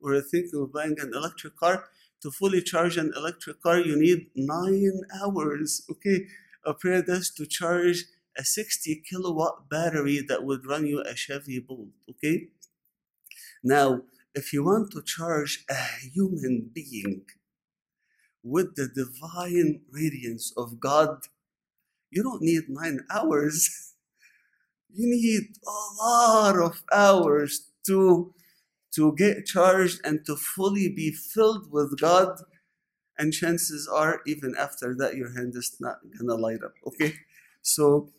or 0.00 0.14
are 0.14 0.20
thinking 0.20 0.60
of 0.60 0.72
buying 0.72 0.96
an 1.00 1.12
electric 1.14 1.56
car, 1.56 1.84
to 2.26 2.32
fully 2.32 2.60
charge 2.60 2.96
an 2.96 3.12
electric 3.16 3.62
car, 3.62 3.78
you 3.78 3.94
need 3.94 4.26
nine 4.34 5.02
hours. 5.22 5.86
Okay, 5.88 6.26
pair 6.82 7.00
this 7.00 7.30
to 7.30 7.46
charge 7.46 8.06
a 8.36 8.44
60 8.44 9.04
kilowatt 9.08 9.70
battery 9.70 10.20
that 10.28 10.42
would 10.42 10.66
run 10.66 10.88
you 10.88 11.00
a 11.02 11.14
Chevy 11.14 11.60
Bolt. 11.60 11.94
Okay, 12.10 12.48
now 13.62 14.02
if 14.34 14.52
you 14.52 14.64
want 14.64 14.90
to 14.90 15.02
charge 15.02 15.64
a 15.70 15.78
human 16.14 16.68
being 16.74 17.22
with 18.42 18.74
the 18.74 18.88
divine 18.88 19.82
radiance 19.92 20.52
of 20.56 20.80
God, 20.80 21.28
you 22.10 22.24
don't 22.24 22.42
need 22.42 22.64
nine 22.68 23.00
hours. 23.08 23.92
You 24.98 25.10
need 25.10 25.42
a 25.66 26.02
lot 26.02 26.56
of 26.58 26.82
hours 26.90 27.68
to, 27.86 28.32
to 28.96 29.14
get 29.14 29.46
charged 29.46 30.00
and 30.04 30.24
to 30.26 30.34
fully 30.36 30.88
be 30.88 31.12
filled 31.12 31.70
with 31.70 32.00
God. 32.00 32.40
And 33.18 33.32
chances 33.32 33.88
are, 33.88 34.20
even 34.26 34.54
after 34.58 34.94
that, 34.96 35.16
your 35.16 35.32
hand 35.34 35.54
is 35.54 35.76
not 35.80 35.98
gonna 36.18 36.34
light 36.34 36.62
up. 36.64 36.74
Okay? 36.86 37.14
So, 37.62 38.10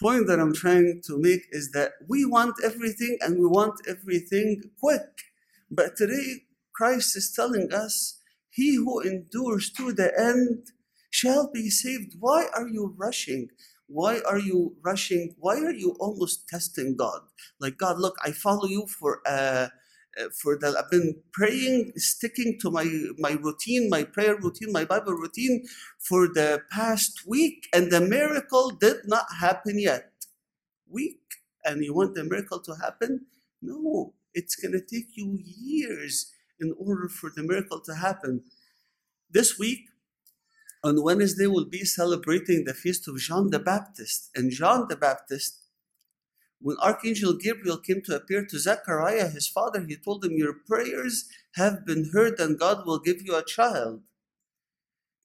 point 0.00 0.26
that 0.28 0.40
I'm 0.40 0.54
trying 0.54 1.02
to 1.06 1.18
make 1.18 1.46
is 1.50 1.72
that 1.72 1.92
we 2.08 2.24
want 2.24 2.54
everything 2.64 3.18
and 3.20 3.38
we 3.38 3.46
want 3.46 3.80
everything 3.88 4.62
quick. 4.80 5.08
But 5.70 5.96
today, 5.96 6.44
Christ 6.72 7.16
is 7.16 7.32
telling 7.32 7.72
us, 7.72 8.20
He 8.50 8.76
who 8.76 9.00
endures 9.00 9.70
to 9.72 9.92
the 9.92 10.12
end 10.18 10.66
shall 11.10 11.50
be 11.52 11.70
saved. 11.70 12.16
Why 12.18 12.46
are 12.54 12.68
you 12.68 12.94
rushing? 12.96 13.48
Why 13.86 14.20
are 14.20 14.38
you 14.38 14.76
rushing? 14.82 15.34
Why 15.38 15.56
are 15.56 15.72
you 15.72 15.96
almost 15.98 16.48
testing 16.48 16.96
God? 16.96 17.20
Like, 17.60 17.76
God, 17.76 17.98
look, 17.98 18.16
I 18.24 18.32
follow 18.32 18.66
you 18.66 18.86
for 18.86 19.20
a 19.26 19.30
uh, 19.30 19.68
Uh, 20.20 20.28
for 20.42 20.58
that 20.58 20.76
I've 20.76 20.90
been 20.90 21.16
praying, 21.32 21.92
sticking 21.96 22.58
to 22.60 22.70
my 22.70 22.86
my 23.18 23.32
routine, 23.32 23.88
my 23.88 24.04
prayer 24.04 24.36
routine, 24.36 24.72
my 24.72 24.84
Bible 24.84 25.14
routine 25.14 25.64
for 25.98 26.28
the 26.28 26.62
past 26.70 27.26
week, 27.26 27.68
and 27.72 27.90
the 27.90 28.00
miracle 28.00 28.70
did 28.70 28.98
not 29.06 29.26
happen 29.40 29.78
yet. 29.78 30.12
Week, 30.88 31.20
and 31.64 31.84
you 31.84 31.94
want 31.94 32.14
the 32.14 32.24
miracle 32.24 32.60
to 32.60 32.74
happen? 32.74 33.26
No, 33.62 34.14
it's 34.34 34.56
gonna 34.56 34.80
take 34.80 35.16
you 35.16 35.38
years 35.40 36.32
in 36.60 36.74
order 36.78 37.08
for 37.08 37.30
the 37.34 37.42
miracle 37.42 37.80
to 37.80 37.94
happen. 37.94 38.42
This 39.30 39.58
week, 39.58 39.86
on 40.82 41.02
Wednesday, 41.02 41.46
we'll 41.46 41.66
be 41.66 41.84
celebrating 41.84 42.64
the 42.64 42.74
feast 42.74 43.06
of 43.08 43.18
John 43.18 43.50
the 43.50 43.58
Baptist. 43.58 44.30
And 44.34 44.50
John 44.50 44.86
the 44.88 44.96
Baptist, 44.96 45.59
when 46.60 46.76
Archangel 46.78 47.34
Gabriel 47.34 47.78
came 47.78 48.02
to 48.02 48.16
appear 48.16 48.44
to 48.44 48.58
Zechariah, 48.58 49.28
his 49.28 49.48
father, 49.48 49.84
he 49.86 49.96
told 49.96 50.24
him, 50.24 50.32
Your 50.32 50.52
prayers 50.52 51.26
have 51.54 51.86
been 51.86 52.10
heard, 52.12 52.38
and 52.38 52.58
God 52.58 52.86
will 52.86 52.98
give 52.98 53.22
you 53.22 53.34
a 53.34 53.44
child. 53.44 54.02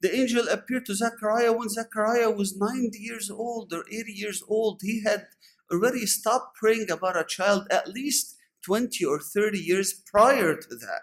The 0.01 0.15
angel 0.15 0.47
appeared 0.47 0.85
to 0.85 0.95
Zechariah 0.95 1.51
when 1.51 1.69
Zechariah 1.69 2.31
was 2.31 2.55
90 2.55 2.97
years 2.99 3.29
old 3.29 3.73
or 3.73 3.83
80 3.91 4.13
years 4.13 4.43
old. 4.47 4.79
He 4.81 5.03
had 5.03 5.27
already 5.71 6.05
stopped 6.05 6.55
praying 6.55 6.89
about 6.89 7.17
a 7.17 7.25
child 7.25 7.67
at 7.69 7.87
least 7.87 8.35
20 8.65 9.03
or 9.03 9.19
30 9.19 9.59
years 9.59 9.93
prior 9.93 10.55
to 10.55 10.75
that. 10.75 11.01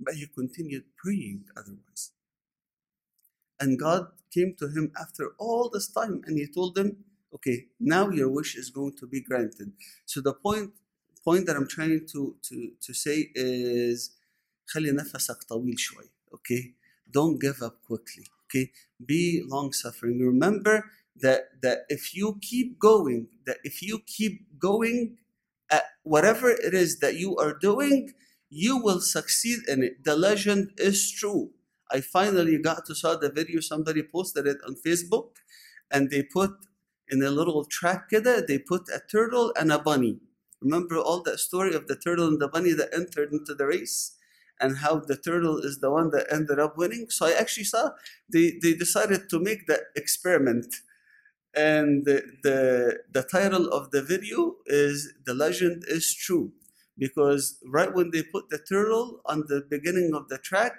But 0.00 0.14
he 0.14 0.26
continued 0.26 0.84
praying 0.96 1.44
otherwise. 1.56 2.12
And 3.60 3.78
God 3.78 4.08
came 4.32 4.54
to 4.58 4.68
him 4.68 4.92
after 5.00 5.32
all 5.38 5.70
this 5.70 5.88
time 5.88 6.22
and 6.26 6.38
he 6.38 6.46
told 6.46 6.76
him, 6.76 7.04
Okay, 7.33 7.67
now 7.79 8.09
your 8.09 8.29
wish 8.29 8.55
is 8.55 8.69
going 8.69 8.95
to 8.97 9.07
be 9.07 9.21
granted. 9.21 9.71
So 10.05 10.21
the 10.21 10.33
point 10.33 10.71
point 11.23 11.45
that 11.45 11.55
I'm 11.55 11.67
trying 11.67 12.07
to 12.13 12.35
to, 12.47 12.71
to 12.81 12.93
say 12.93 13.31
is 13.35 14.11
خلي 14.73 14.91
نفسك 14.91 15.43
طويل 15.43 15.79
شوي. 15.79 16.09
Okay? 16.33 16.73
Don't 17.09 17.39
give 17.39 17.61
up 17.61 17.81
quickly. 17.83 18.25
Okay? 18.45 18.71
Be 19.03 19.43
long 19.45 19.73
suffering. 19.73 20.19
Remember 20.19 20.85
that 21.15 21.61
that 21.61 21.79
if 21.89 22.15
you 22.15 22.37
keep 22.41 22.79
going, 22.79 23.27
that 23.45 23.57
if 23.63 23.81
you 23.81 23.99
keep 24.05 24.59
going 24.59 25.17
at 25.71 25.85
whatever 26.03 26.49
it 26.49 26.73
is 26.73 26.99
that 26.99 27.15
you 27.15 27.35
are 27.37 27.53
doing, 27.53 28.13
you 28.49 28.77
will 28.77 29.01
succeed 29.01 29.59
in 29.67 29.83
it. 29.83 30.03
The 30.03 30.15
legend 30.15 30.71
is 30.77 31.11
true. 31.11 31.51
I 31.91 32.01
finally 32.01 32.57
got 32.59 32.85
to 32.87 32.95
saw 32.95 33.15
the 33.15 33.31
video. 33.31 33.59
Somebody 33.59 34.03
posted 34.03 34.45
it 34.47 34.57
on 34.67 34.75
Facebook, 34.85 35.29
and 35.91 36.09
they 36.11 36.23
put 36.23 36.51
in 37.08 37.22
a 37.22 37.30
little 37.30 37.64
track 37.64 38.10
they 38.10 38.58
put 38.58 38.88
a 38.88 39.00
turtle 39.10 39.52
and 39.58 39.72
a 39.72 39.78
bunny. 39.78 40.20
Remember 40.60 40.96
all 40.96 41.22
that 41.22 41.38
story 41.40 41.74
of 41.74 41.86
the 41.88 41.96
turtle 41.96 42.26
and 42.28 42.40
the 42.40 42.48
bunny 42.48 42.72
that 42.72 42.94
entered 42.94 43.32
into 43.32 43.54
the 43.54 43.66
race? 43.66 44.16
And 44.60 44.78
how 44.78 45.00
the 45.00 45.16
turtle 45.16 45.58
is 45.58 45.80
the 45.80 45.90
one 45.90 46.10
that 46.10 46.28
ended 46.32 46.58
up 46.60 46.78
winning. 46.78 47.10
So 47.10 47.26
I 47.26 47.32
actually 47.32 47.64
saw 47.64 47.90
they, 48.32 48.58
they 48.62 48.74
decided 48.74 49.28
to 49.30 49.40
make 49.40 49.66
that 49.66 49.80
experiment. 49.96 50.76
And 51.56 52.04
the, 52.04 52.22
the 52.42 53.00
the 53.12 53.22
title 53.22 53.68
of 53.68 53.90
the 53.92 54.02
video 54.02 54.56
is 54.66 55.12
The 55.24 55.34
Legend 55.34 55.84
is 55.86 56.12
True 56.14 56.52
because 56.98 57.58
right 57.64 57.92
when 57.94 58.10
they 58.10 58.22
put 58.24 58.48
the 58.50 58.58
turtle 58.58 59.20
on 59.26 59.44
the 59.48 59.60
beginning 59.68 60.14
of 60.14 60.28
the 60.28 60.38
track, 60.38 60.74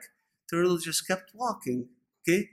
turtle 0.49 0.77
just 0.77 1.07
kept 1.07 1.31
walking. 1.33 1.89
Okay, 2.23 2.49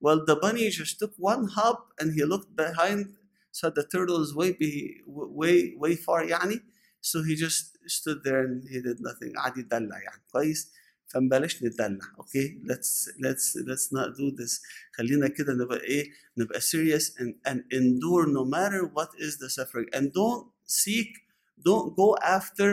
well 0.00 0.24
the 0.24 0.36
bunny 0.36 0.68
just 0.70 0.98
took 0.98 1.12
one 1.16 1.48
hop 1.48 1.92
and 1.98 2.14
he 2.14 2.24
looked 2.24 2.56
behind, 2.56 3.14
saw 3.52 3.70
the 3.70 3.84
turtle 3.84 4.22
is 4.22 4.34
way 4.34 4.52
be, 4.52 5.00
way 5.06 5.74
way 5.76 5.96
far 5.96 6.22
يعني. 6.24 6.60
So 7.02 7.22
he 7.22 7.34
just 7.34 7.78
stood 7.86 8.24
there 8.24 8.40
and 8.44 8.64
he 8.68 8.80
did 8.80 9.00
nothing. 9.00 9.32
قعد 9.36 9.58
يدلع 9.58 9.98
يعني 10.02 10.22
كويس. 10.32 10.70
فنبلاش 11.08 11.62
ندلع 11.62 11.98
اوكي 12.18 12.60
let's 12.64 13.08
let's 13.18 13.56
let's 13.66 13.90
not 13.92 14.16
do 14.16 14.30
this 14.30 14.62
خلينا 14.96 15.28
كده 15.28 15.52
نبقى 15.52 15.80
ايه 15.80 16.10
نبقى 16.38 16.60
serious 16.60 17.04
and 17.18 17.34
and 17.48 17.60
endure 17.72 18.26
no 18.26 18.44
matter 18.44 18.84
what 18.84 19.08
is 19.18 19.38
the 19.38 19.50
suffering 19.50 19.88
and 19.92 20.12
don't 20.12 20.46
seek 20.66 21.08
don't 21.68 21.96
go 21.96 22.16
after 22.22 22.68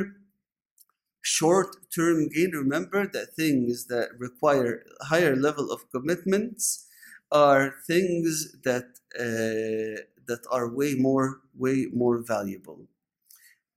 short 1.22 1.70
term 1.96 2.30
gain. 2.30 2.52
Remember 2.52 3.02
that 3.16 3.28
things 3.36 3.88
that 3.88 4.08
require 4.18 4.84
higher 5.12 5.36
level 5.36 5.72
of 5.76 5.80
commitments 5.92 6.88
are 7.33 7.77
things 7.87 8.57
that 8.65 9.01
uh, 9.19 10.03
that 10.27 10.43
are 10.51 10.69
way 10.69 10.95
more 10.95 11.41
way 11.55 11.89
more 11.93 12.19
valuable. 12.19 12.87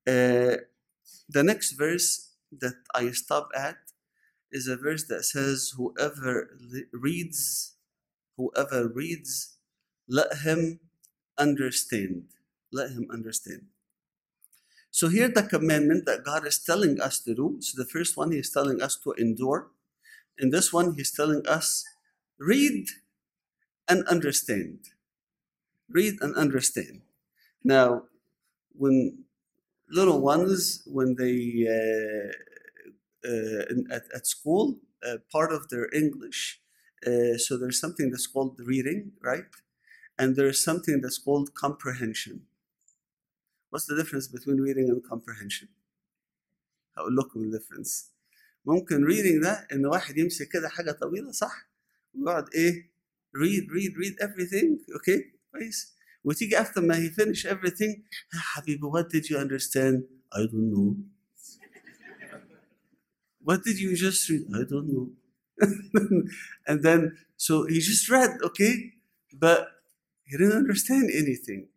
Uh, 0.07 0.57
the 1.29 1.43
next 1.43 1.73
verse 1.73 2.31
that 2.51 2.75
I 2.93 3.11
stop 3.11 3.49
at 3.55 3.77
is 4.51 4.67
a 4.67 4.77
verse 4.77 5.05
that 5.07 5.25
says, 5.25 5.73
"Whoever 5.77 6.57
reads, 6.93 7.75
whoever 8.37 8.87
reads, 8.87 9.57
let 10.07 10.39
him 10.39 10.79
understand. 11.37 12.29
Let 12.71 12.91
him 12.91 13.07
understand." 13.11 13.67
So 14.91 15.09
here 15.09 15.27
the 15.27 15.43
commandment 15.43 16.05
that 16.05 16.23
God 16.23 16.47
is 16.47 16.59
telling 16.59 17.01
us 17.01 17.19
to 17.21 17.35
do. 17.35 17.57
So 17.59 17.75
the 17.77 17.89
first 17.89 18.15
one 18.15 18.31
he's 18.31 18.49
telling 18.49 18.81
us 18.81 18.95
to 19.03 19.11
endure. 19.13 19.67
In 20.37 20.51
this 20.51 20.71
one 20.71 20.95
he's 20.95 21.11
telling 21.11 21.45
us 21.47 21.83
read 22.39 22.87
and 23.88 24.06
understand. 24.06 24.78
Read 25.88 26.14
and 26.20 26.34
understand. 26.36 27.02
Now, 27.64 28.04
when 28.72 29.24
little 29.88 30.20
ones, 30.20 30.82
when 30.86 31.16
they 31.16 31.66
uh, 31.68 32.30
uh, 33.28 33.62
in, 33.70 33.86
at, 33.90 34.04
at 34.14 34.26
school, 34.26 34.78
uh, 35.06 35.16
part 35.32 35.52
of 35.52 35.68
their 35.68 35.88
English, 35.92 36.60
uh, 37.06 37.36
so 37.36 37.56
there's 37.56 37.80
something 37.80 38.10
that's 38.10 38.26
called 38.26 38.58
reading, 38.64 39.12
right? 39.22 39.44
And 40.18 40.36
there's 40.36 40.62
something 40.62 41.00
that's 41.00 41.18
called 41.18 41.54
comprehension. 41.54 42.42
What's 43.70 43.86
the 43.86 43.96
difference 43.96 44.28
between 44.28 44.58
reading 44.60 44.88
and 44.90 45.02
comprehension؟ 45.02 45.68
هقول 46.96 47.16
لكم 47.16 47.40
الديفرنس 47.42 48.10
ممكن 48.66 49.06
reading 49.06 49.42
ده 49.42 49.66
ان 49.72 49.86
واحد 49.86 50.18
يمسك 50.18 50.48
كده 50.48 50.68
حاجه 50.68 50.90
طويله 50.90 51.32
صح 51.32 51.70
ويقعد 52.14 52.44
ايه 52.54 52.90
read 53.34 53.64
read 53.70 53.92
read 53.96 54.14
everything 54.26 54.78
اوكي 54.94 55.32
كويس 55.52 55.94
وتيجي 56.24 56.56
after 56.58 56.78
ما 56.80 56.94
he 56.94 57.10
finish 57.10 57.46
everything 57.46 57.92
"يا 58.34 58.40
حبيبي 58.40 58.86
what 58.86 59.08
did 59.10 59.24
you 59.30 59.36
understand 59.38 60.04
I 60.32 60.40
don't 60.46 60.70
know 60.74 60.96
what 63.42 63.64
did 63.64 63.78
you 63.78 63.96
just 63.96 64.28
read 64.28 64.42
I 64.54 64.62
don't 64.68 64.88
know 64.92 65.10
and 66.66 66.82
then 66.82 67.16
so 67.36 67.66
he 67.66 67.80
just 67.80 68.08
read 68.08 68.30
okay 68.42 68.92
but 69.32 69.68
he 70.24 70.36
didn't 70.36 70.56
understand 70.56 71.10
anything 71.14 71.68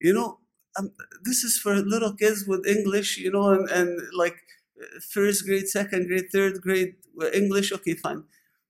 you 0.00 0.12
know 0.14 0.40
um, 0.78 0.92
this 1.24 1.44
is 1.44 1.58
for 1.58 1.74
little 1.76 2.14
kids 2.14 2.46
with 2.46 2.66
English, 2.66 3.18
you 3.18 3.32
know, 3.32 3.50
and, 3.50 3.68
and 3.70 4.00
like 4.16 4.36
uh, 4.80 5.00
first 5.10 5.44
grade, 5.46 5.68
second 5.68 6.06
grade, 6.06 6.26
third 6.32 6.62
grade 6.62 6.96
uh, 7.20 7.26
English. 7.34 7.72
Okay, 7.72 7.94
fine. 7.94 8.24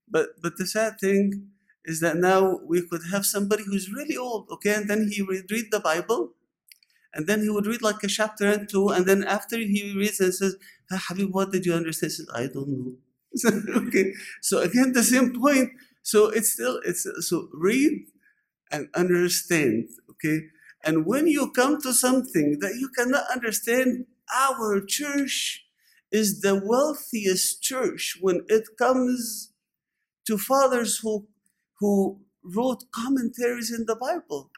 But 0.08 0.40
but 0.42 0.56
the 0.58 0.66
sad 0.66 1.00
thing 1.00 1.49
is 1.85 1.99
that 2.01 2.17
now 2.17 2.59
we 2.65 2.85
could 2.87 3.01
have 3.11 3.25
somebody 3.25 3.63
who's 3.65 3.91
really 3.91 4.17
old, 4.17 4.47
okay, 4.51 4.73
and 4.75 4.89
then 4.89 5.09
he 5.11 5.21
would 5.21 5.49
read 5.51 5.67
the 5.71 5.79
Bible, 5.79 6.33
And 7.13 7.27
then 7.27 7.41
he 7.41 7.49
would 7.49 7.67
read 7.67 7.81
like 7.81 8.03
a 8.03 8.07
chapter 8.07 8.47
and 8.47 8.69
two, 8.69 8.89
and 8.89 9.05
then 9.05 9.23
after 9.23 9.57
he 9.57 9.93
reads 9.97 10.19
and 10.19 10.33
says, 10.33 10.55
"Ah, 10.91 11.01
Habib, 11.07 11.33
what 11.33 11.51
did 11.51 11.65
you 11.65 11.73
understand? 11.73 12.11
He 12.11 12.15
says, 12.17 12.29
I 12.33 12.47
don't 12.47 12.69
know. 12.69 12.93
okay. 13.87 14.13
So 14.41 14.59
again, 14.61 14.93
the 14.93 15.03
same 15.03 15.33
point. 15.33 15.71
So 16.03 16.29
it's 16.29 16.53
still 16.53 16.79
it's 16.85 17.05
so 17.27 17.49
read 17.53 18.05
and 18.71 18.89
understand. 18.95 19.89
Okay. 20.11 20.47
And 20.83 21.05
when 21.05 21.27
you 21.27 21.51
come 21.51 21.81
to 21.81 21.93
something 21.93 22.59
that 22.61 22.75
you 22.79 22.89
cannot 22.89 23.25
understand, 23.31 24.05
our 24.33 24.81
church 24.81 25.65
is 26.11 26.41
the 26.41 26.55
wealthiest 26.63 27.61
church 27.61 28.17
when 28.21 28.41
it 28.47 28.65
comes 28.77 29.51
to 30.27 30.37
fathers 30.37 30.99
who 30.99 31.27
who 31.81 32.21
wrote 32.43 32.85
commentaries 32.93 33.71
in 33.71 33.85
the 33.87 33.95
Bible. 33.95 34.51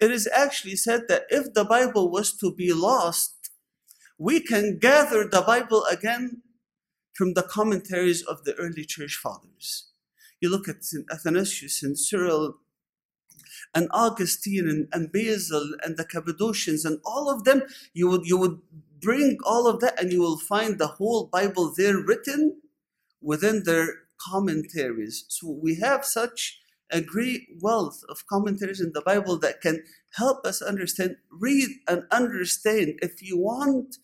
It 0.00 0.10
is 0.10 0.28
actually 0.34 0.76
said 0.76 1.02
that 1.08 1.24
if 1.30 1.54
the 1.54 1.64
Bible 1.64 2.10
was 2.10 2.32
to 2.38 2.52
be 2.52 2.72
lost, 2.72 3.50
we 4.18 4.40
can 4.40 4.78
gather 4.78 5.24
the 5.24 5.42
Bible 5.42 5.84
again 5.84 6.42
from 7.14 7.34
the 7.34 7.42
commentaries 7.42 8.22
of 8.22 8.44
the 8.44 8.54
early 8.54 8.84
church 8.84 9.18
fathers. 9.22 9.88
You 10.40 10.50
look 10.50 10.68
at 10.68 10.84
St. 10.84 11.06
Athanasius 11.10 11.82
and 11.82 11.98
Cyril 11.98 12.56
and 13.74 13.88
Augustine 13.90 14.68
and, 14.68 14.88
and 14.92 15.12
Basil 15.12 15.74
and 15.82 15.96
the 15.96 16.04
Cappadocians 16.04 16.84
and 16.84 17.00
all 17.04 17.30
of 17.30 17.44
them, 17.44 17.62
you 17.94 18.08
would 18.08 18.26
you 18.26 18.36
would 18.38 18.60
bring 19.00 19.38
all 19.44 19.66
of 19.66 19.80
that 19.80 20.00
and 20.00 20.12
you 20.12 20.20
will 20.20 20.38
find 20.38 20.78
the 20.78 20.86
whole 20.86 21.26
Bible 21.26 21.72
there 21.76 21.98
written 21.98 22.60
within 23.20 23.62
their 23.64 24.05
commentaries. 24.18 25.24
So 25.28 25.48
we 25.50 25.76
have 25.76 26.04
such 26.04 26.60
a 26.90 27.00
great 27.00 27.42
wealth 27.60 28.02
of 28.08 28.26
commentaries 28.26 28.80
in 28.80 28.92
the 28.92 29.02
Bible 29.02 29.38
that 29.40 29.60
can 29.60 29.82
help 30.14 30.46
us 30.46 30.62
understand, 30.62 31.16
read 31.30 31.68
and 31.88 32.04
understand. 32.10 32.98
If 33.02 33.22
you 33.22 33.38
want 33.38 33.96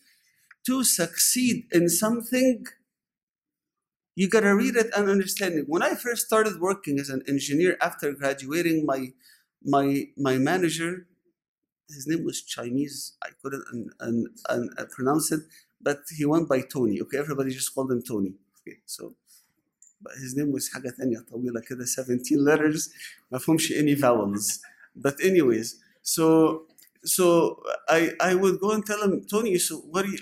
to 0.65 0.83
succeed 0.83 1.65
in 1.71 1.89
something, 1.89 2.65
you 4.15 4.29
gotta 4.29 4.55
read 4.55 4.75
it 4.75 4.91
and 4.95 5.09
understand 5.09 5.55
it. 5.55 5.65
When 5.67 5.81
I 5.81 5.95
first 5.95 6.27
started 6.27 6.59
working 6.59 6.99
as 6.99 7.09
an 7.09 7.23
engineer 7.27 7.77
after 7.81 8.11
graduating, 8.11 8.85
my 8.85 9.13
my 9.63 10.07
my 10.17 10.37
manager, 10.37 11.07
his 11.89 12.05
name 12.07 12.23
was 12.23 12.41
Chinese. 12.43 13.13
I 13.23 13.29
couldn't 13.41 13.65
un, 13.99 14.27
uh, 14.49 14.85
pronounce 14.91 15.31
it, 15.31 15.41
but 15.81 15.99
he 16.15 16.25
went 16.25 16.47
by 16.47 16.61
Tony. 16.61 17.01
Okay, 17.01 17.17
everybody 17.17 17.51
just 17.51 17.73
called 17.73 17.91
him 17.91 18.03
Tony. 18.03 18.33
Okay, 18.61 18.77
so 18.85 19.15
his 20.20 20.36
name 20.36 20.52
was 20.52 20.68
حاجة 20.72 20.90
تانية 20.90 21.18
طويلة 21.20 21.60
كده 21.60 21.84
17 21.84 22.36
letters 22.36 22.90
ما 23.32 23.38
فيهمش 23.38 23.72
any 23.72 23.94
vowels. 24.00 24.60
But 24.96 25.16
anyways, 25.20 25.68
so 26.02 26.66
so 27.04 27.26
I 27.88 28.00
I 28.20 28.34
would 28.34 28.58
go 28.60 28.70
and 28.76 28.84
tell 28.90 29.02
him, 29.06 29.14
Tony, 29.34 29.58
so 29.58 29.74
what 29.92 30.02
do 30.06 30.10
you 30.16 30.18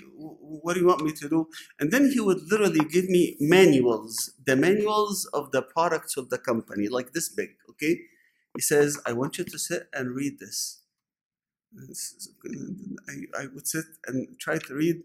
what 0.63 0.73
do 0.75 0.79
you 0.81 0.87
want 0.87 1.01
me 1.07 1.11
to 1.21 1.27
do? 1.35 1.39
And 1.79 1.91
then 1.93 2.03
he 2.13 2.19
would 2.19 2.41
literally 2.51 2.83
give 2.95 3.07
me 3.17 3.23
manuals, 3.39 4.13
the 4.49 4.55
manuals 4.55 5.17
of 5.39 5.51
the 5.55 5.61
products 5.75 6.13
of 6.17 6.25
the 6.33 6.37
company, 6.49 6.87
like 6.97 7.09
this 7.13 7.29
big, 7.29 7.51
okay? 7.71 7.93
He 8.55 8.61
says, 8.61 8.89
I 9.05 9.13
want 9.13 9.37
you 9.37 9.45
to 9.53 9.57
sit 9.59 9.83
and 9.93 10.05
read 10.19 10.33
this. 10.39 10.59
And 11.75 11.87
this 11.89 12.03
is- 12.17 12.29
and 12.43 12.97
I, 13.13 13.43
I 13.43 13.47
would 13.53 13.67
sit 13.67 13.85
and 14.07 14.17
try 14.39 14.57
to 14.67 14.73
read, 14.83 14.97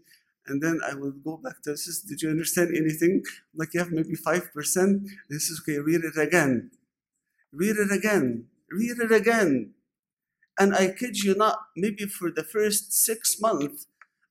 and 0.48 0.62
then 0.62 0.80
I 0.88 0.94
will 0.94 1.12
go 1.12 1.36
back 1.36 1.62
to 1.62 1.70
this. 1.70 2.02
Did 2.02 2.22
you 2.22 2.30
understand 2.30 2.76
anything? 2.76 3.22
Like 3.54 3.74
you 3.74 3.80
have 3.80 3.92
maybe 3.92 4.16
5%. 4.16 5.08
This 5.28 5.50
is 5.50 5.60
okay, 5.62 5.78
read 5.78 6.02
it 6.04 6.18
again. 6.18 6.70
Read 7.52 7.76
it 7.76 7.92
again. 7.92 8.46
Read 8.70 8.98
it 8.98 9.12
again. 9.12 9.74
And 10.58 10.74
I 10.74 10.88
kid 10.88 11.18
you 11.18 11.34
not, 11.34 11.58
maybe 11.76 12.04
for 12.04 12.30
the 12.30 12.42
first 12.42 12.92
six 12.92 13.40
months 13.40 13.86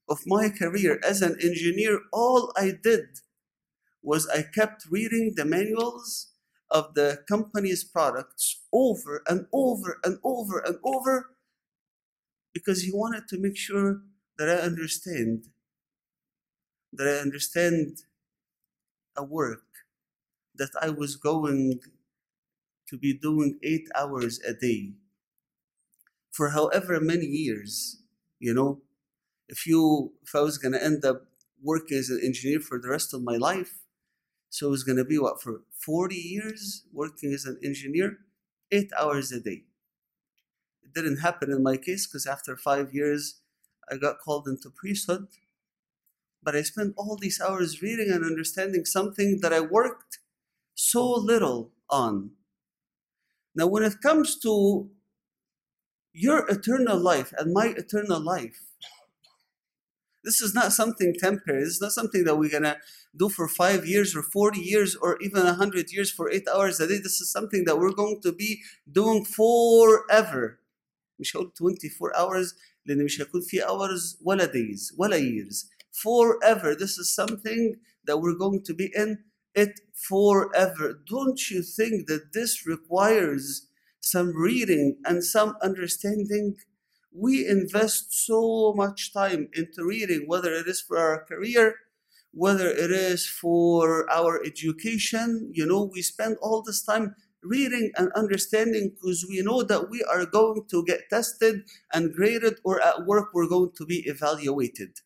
of 0.09 0.19
my 0.25 0.50
career 0.50 1.00
as 1.03 1.21
an 1.21 1.38
engineer, 1.41 2.01
all 2.12 2.51
I 2.58 2.73
did 2.82 3.19
was 4.03 4.27
I 4.27 4.43
kept 4.43 4.86
reading 4.89 5.34
the 5.36 5.45
manuals 5.45 6.34
of 6.69 6.93
the 6.93 7.23
company's 7.27 7.84
products 7.84 8.62
over 8.73 9.23
and 9.27 9.47
over 9.53 9.99
and 10.03 10.19
over 10.23 10.60
and 10.60 10.77
over 10.84 11.30
because 12.53 12.82
he 12.84 12.91
wanted 12.91 13.27
to 13.30 13.39
make 13.39 13.58
sure 13.58 14.01
that 14.38 14.49
I 14.49 14.62
understand, 14.62 15.45
that 16.93 17.08
I 17.08 17.21
understand 17.21 18.04
a 19.17 19.23
work 19.23 19.65
that 20.56 20.71
I 20.82 20.89
was 20.89 21.15
going 21.17 21.82
to 22.88 22.97
be 22.97 23.13
doing 23.13 23.60
eight 23.62 23.88
hours 23.95 24.39
a 24.39 24.52
day 24.54 24.93
for 26.32 26.50
however 26.50 27.00
many 27.00 27.26
years, 27.26 27.97
you 28.39 28.54
know. 28.54 28.82
If 29.50 29.67
you 29.67 30.13
if 30.23 30.36
I 30.36 30.41
was 30.41 30.58
gonna 30.58 30.78
end 30.80 31.06
up 31.06 31.28
working 31.62 31.97
as 31.97 32.10
an 32.10 32.21
engineer 32.23 32.60
for 32.62 32.80
the 32.80 32.89
rest 32.89 33.13
of 33.13 33.23
my 33.23 33.38
life, 33.38 33.80
so 34.50 34.67
it 34.67 34.71
was 34.71 34.84
gonna 34.84 35.06
be 35.06 35.19
what 35.19 35.41
for 35.41 35.63
40 35.71 36.15
years 36.17 36.84
working 36.93 37.34
as 37.34 37.45
an 37.45 37.60
engineer, 37.63 38.19
eight 38.71 38.91
hours 39.00 39.32
a 39.32 39.39
day. 39.41 39.65
It 40.82 40.91
didn't 40.93 41.17
happen 41.17 41.52
in 41.52 41.62
my 41.62 41.78
case 41.78 42.08
because 42.08 42.26
after 42.26 42.58
five 42.58 42.91
years 42.91 43.41
I 43.91 43.97
got 43.97 44.19
called 44.19 44.47
into 44.47 44.71
priesthood 44.71 45.28
But 46.42 46.57
I 46.57 46.62
spent 46.62 46.94
all 46.96 47.16
these 47.16 47.40
hours 47.40 47.83
reading 47.83 48.11
and 48.11 48.25
understanding 48.25 48.85
something 48.85 49.40
that 49.42 49.53
I 49.53 49.61
worked 49.61 50.18
so 50.75 51.09
little 51.09 51.70
on. 51.88 52.31
Now, 53.55 53.66
when 53.66 53.83
it 53.83 54.01
comes 54.03 54.38
to 54.40 54.90
your 56.12 56.48
eternal 56.48 56.98
life 56.98 57.33
and 57.38 57.53
my 57.53 57.75
eternal 57.77 58.20
life, 58.20 58.59
this 60.25 60.40
is 60.40 60.55
not 60.55 60.72
something 60.72 61.14
temporary. 61.18 61.64
This 61.64 61.75
is 61.75 61.81
not 61.81 61.92
something 61.92 62.25
that 62.25 62.37
we're 62.37 62.51
gonna 62.51 62.79
do 63.16 63.29
for 63.29 63.48
five 63.48 63.85
years 63.87 64.14
or 64.16 64.22
40 64.22 64.61
years 64.61 64.96
or 64.96 65.18
even 65.20 65.44
100 65.44 65.92
years 65.92 66.11
for 66.11 66.31
eight 66.31 66.46
hours 66.48 66.81
a 66.81 66.87
day. 66.87 66.98
This 66.98 67.20
is 67.20 67.31
something 67.31 67.64
that 67.64 67.79
we're 67.79 67.92
going 67.92 68.20
to 68.22 68.33
be 68.33 68.62
doing 68.90 69.25
forever. 69.25 70.59
مش 71.18 71.37
هقول 71.37 71.53
24 71.55 72.12
hours 72.16 72.55
لأن 72.87 73.05
مش 73.05 73.20
هيكون 73.20 73.40
في 73.42 73.61
hours 73.62 74.16
ولا 74.22 74.46
days 74.46 74.94
ولا 74.98 75.16
years. 75.16 75.68
Forever. 75.91 76.76
This 76.76 76.97
is 76.97 77.13
something 77.13 77.76
that 78.06 78.19
we're 78.19 78.38
going 78.38 78.63
to 78.63 78.73
be 78.73 78.91
in 78.95 79.19
it 79.58 79.80
forever. 79.93 81.02
Don't 81.10 81.50
you 81.50 81.63
think 81.63 82.08
that 82.08 82.32
this 82.34 82.65
requires 82.67 83.67
some 84.00 84.36
reading 84.36 84.97
and 85.04 85.23
some 85.23 85.56
understanding? 85.63 86.56
We 87.12 87.47
invest 87.47 88.13
so 88.26 88.73
much 88.76 89.12
time 89.12 89.50
into 89.56 89.84
reading, 89.84 90.26
whether 90.28 90.54
it 90.54 90.67
is 90.67 90.80
for 90.80 91.00
our 91.00 91.26
career, 91.26 91.76
whether 92.32 92.67
it 92.67 92.91
is 92.91 93.28
for 93.28 94.08
our 94.12 94.39
education. 94.45 95.50
You 95.54 95.65
know, 95.65 95.89
we 95.91 96.04
spend 96.04 96.38
all 96.39 96.62
this 96.62 96.84
time 96.84 97.15
reading 97.41 97.91
and 97.97 98.12
understanding 98.13 98.91
because 98.93 99.26
we 99.28 99.41
know 99.41 99.63
that 99.63 99.89
we 99.89 100.04
are 100.04 100.26
going 100.28 100.65
to 100.69 100.86
get 100.86 101.10
tested 101.10 101.63
and 101.91 102.13
graded, 102.13 102.60
or 102.63 102.80
at 102.82 103.08
work, 103.08 103.30
we're 103.34 103.50
going 103.50 103.71
to 103.78 103.86
be 103.86 104.04
evaluated. 104.06 105.00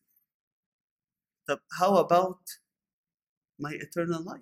How 1.78 1.96
about 1.96 2.40
my 3.58 3.72
eternal 3.72 4.22
life? 4.22 4.40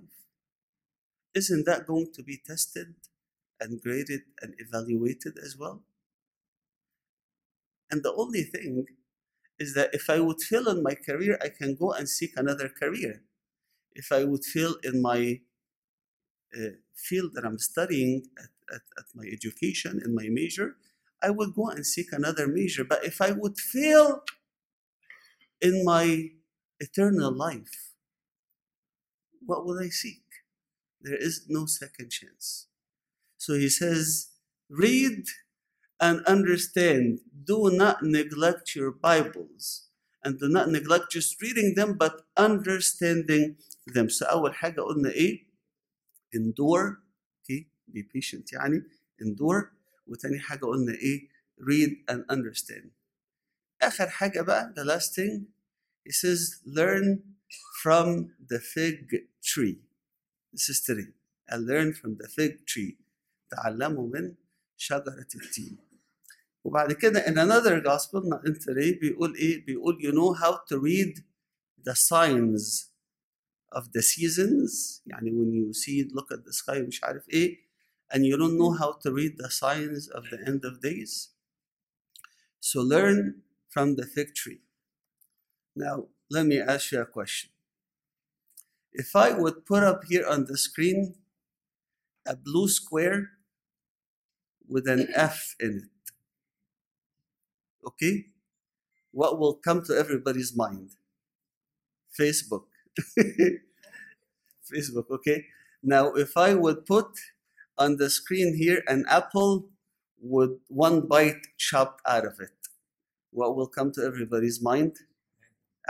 Isn't 1.34 1.66
that 1.66 1.86
going 1.86 2.12
to 2.14 2.22
be 2.22 2.40
tested 2.44 2.94
and 3.60 3.80
graded 3.80 4.22
and 4.42 4.54
evaluated 4.58 5.38
as 5.38 5.56
well? 5.56 5.82
And 7.90 8.02
the 8.02 8.12
only 8.14 8.42
thing 8.42 8.86
is 9.58 9.74
that 9.74 9.90
if 9.92 10.08
I 10.08 10.20
would 10.20 10.40
fail 10.40 10.68
in 10.68 10.82
my 10.82 10.94
career, 10.94 11.38
I 11.42 11.48
can 11.48 11.74
go 11.74 11.92
and 11.92 12.08
seek 12.08 12.32
another 12.36 12.68
career. 12.68 13.22
If 13.92 14.10
I 14.12 14.24
would 14.24 14.44
fail 14.44 14.76
in 14.82 15.02
my 15.02 15.40
uh, 16.56 16.70
field 16.94 17.32
that 17.34 17.44
I'm 17.44 17.58
studying 17.58 18.26
at, 18.38 18.50
at, 18.74 18.82
at 18.98 19.04
my 19.14 19.26
education, 19.30 20.00
in 20.04 20.14
my 20.14 20.28
major, 20.30 20.76
I 21.22 21.30
would 21.30 21.54
go 21.54 21.68
and 21.68 21.86
seek 21.86 22.12
another 22.12 22.46
major. 22.48 22.84
But 22.84 23.04
if 23.04 23.20
I 23.20 23.32
would 23.32 23.58
fail 23.58 24.22
in 25.60 25.84
my 25.84 26.30
eternal 26.79 27.31
life, 27.31 27.93
what 29.45 29.65
will 29.65 29.79
I 29.79 29.89
seek? 29.89 30.23
There 31.01 31.15
is 31.15 31.45
no 31.47 31.65
second 31.65 32.09
chance. 32.09 32.67
So 33.37 33.53
he 33.53 33.69
says, 33.69 34.29
read 34.69 35.25
and 35.99 36.21
understand. 36.25 37.19
Do 37.45 37.69
not 37.71 38.03
neglect 38.03 38.75
your 38.75 38.91
Bibles. 38.91 39.87
And 40.23 40.39
do 40.39 40.49
not 40.49 40.69
neglect 40.69 41.11
just 41.11 41.39
reading 41.41 41.75
them, 41.75 41.97
but 41.97 42.21
understanding 42.35 43.57
them. 43.85 44.09
So 44.09 44.25
أول 44.25 44.53
حاجة 44.55 44.81
قلنا 44.81 45.11
إيه؟ 45.11 45.45
endure. 46.35 47.03
Okay, 47.43 47.67
be 47.93 48.01
patient 48.03 48.51
يعني. 48.51 48.81
endure. 49.21 49.71
وتاني 50.07 50.39
حاجة 50.39 50.65
قلنا 50.65 50.93
إيه؟ 50.93 51.29
read 51.59 51.91
and 52.09 52.25
understand. 52.29 52.89
آخر 53.81 54.09
حاجة 54.09 54.41
بقى, 54.41 54.73
the 54.75 54.83
last 54.83 55.13
thing, 55.15 55.45
he 56.09 56.11
says, 56.11 56.59
learn 56.65 57.23
from 57.81 58.33
the 58.49 58.59
fig 58.59 59.09
tree. 59.43 59.79
This 60.53 60.69
is 60.69 60.79
three. 60.79 61.07
And 61.49 61.67
learn 61.67 61.93
from 61.93 62.17
the 62.17 62.27
fig 62.27 62.65
tree. 62.65 62.97
تعلموا 63.51 64.09
من 64.13 64.35
شجرة 64.77 65.27
التين. 65.35 65.77
وبعد 66.63 66.91
كده 66.93 67.25
in 67.25 67.37
another 67.37 67.79
gospel 67.79 68.21
not 68.23 68.45
in 68.47 68.55
today 68.55 68.99
بيقول 68.99 69.35
ايه 69.35 69.65
بيقول 69.65 69.97
you 70.01 70.11
know 70.11 70.33
how 70.33 70.57
to 70.67 70.79
read 70.79 71.23
the 71.83 71.95
signs 71.95 72.89
of 73.71 73.91
the 73.93 74.01
seasons 74.01 75.01
يعني 75.05 75.31
when 75.31 75.53
you 75.53 75.73
see 75.73 75.99
it 75.99 76.11
look 76.11 76.31
at 76.31 76.43
the 76.45 76.53
sky 76.53 76.81
مش 76.87 77.03
عارف 77.03 77.29
ايه 77.29 77.57
and 78.13 78.19
you 78.25 78.37
don't 78.37 78.57
know 78.57 78.71
how 78.73 78.91
to 78.93 79.11
read 79.11 79.37
the 79.37 79.49
signs 79.49 80.07
of 80.09 80.23
the 80.31 80.39
end 80.47 80.65
of 80.65 80.81
days 80.81 81.29
so 82.59 82.81
learn 82.81 83.43
from 83.69 83.95
the 83.95 84.05
fig 84.05 84.33
tree 84.33 84.61
now 85.74 86.06
let 86.30 86.46
me 86.46 86.60
ask 86.60 86.92
you 86.92 87.00
a 87.00 87.06
question. 87.06 87.50
If 88.92 89.14
I 89.14 89.32
would 89.32 89.66
put 89.66 89.82
up 89.82 90.04
here 90.08 90.26
on 90.26 90.46
the 90.46 90.56
screen 90.58 91.14
a 92.26 92.36
blue 92.36 92.68
square 92.68 93.30
with 94.68 94.86
an 94.86 95.00
mm-hmm. 95.00 95.12
F 95.14 95.56
in 95.58 95.76
it 95.76 96.12
okay? 97.86 98.26
What 99.12 99.38
will 99.38 99.54
come 99.54 99.82
to 99.84 99.96
everybody's 99.96 100.56
mind? 100.56 100.90
Facebook. 102.18 102.64
Facebook 104.72 105.10
okay? 105.10 105.46
Now 105.82 106.12
if 106.12 106.36
i 106.36 106.54
would 106.54 106.84
put 106.84 107.08
on 107.78 107.96
the 107.96 108.10
screen 108.10 108.54
here 108.56 108.82
an 108.86 109.04
apple 109.08 109.66
with 110.20 110.60
one 110.68 111.00
bite 111.08 111.46
chopped 111.56 112.02
out 112.06 112.26
of 112.26 112.38
it 112.38 112.50
what 113.30 113.56
will 113.56 113.66
come 113.66 113.90
to 113.92 114.04
everybody's 114.04 114.60
mind 114.60 114.98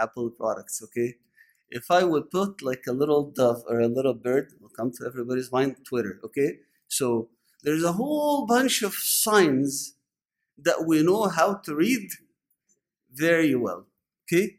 apple 0.00 0.30
products 0.30 0.82
okay 0.82 1.14
if 1.70 1.90
i 1.90 2.02
would 2.02 2.30
put 2.30 2.62
like 2.62 2.84
a 2.88 2.92
little 2.92 3.30
dove 3.30 3.62
or 3.68 3.80
a 3.80 3.88
little 3.88 4.14
bird 4.14 4.52
will 4.60 4.70
come 4.70 4.90
to 4.90 5.04
everybody's 5.06 5.52
mind 5.52 5.76
twitter 5.84 6.18
okay 6.24 6.50
so 6.88 7.28
there's 7.62 7.84
a 7.84 7.92
whole 7.92 8.46
bunch 8.46 8.82
of 8.82 8.94
signs 8.94 9.94
that 10.58 10.86
we 10.86 11.02
know 11.02 11.28
how 11.28 11.54
to 11.54 11.74
read 11.74 12.10
very 13.12 13.54
well. 13.54 13.86
Okay? 14.24 14.56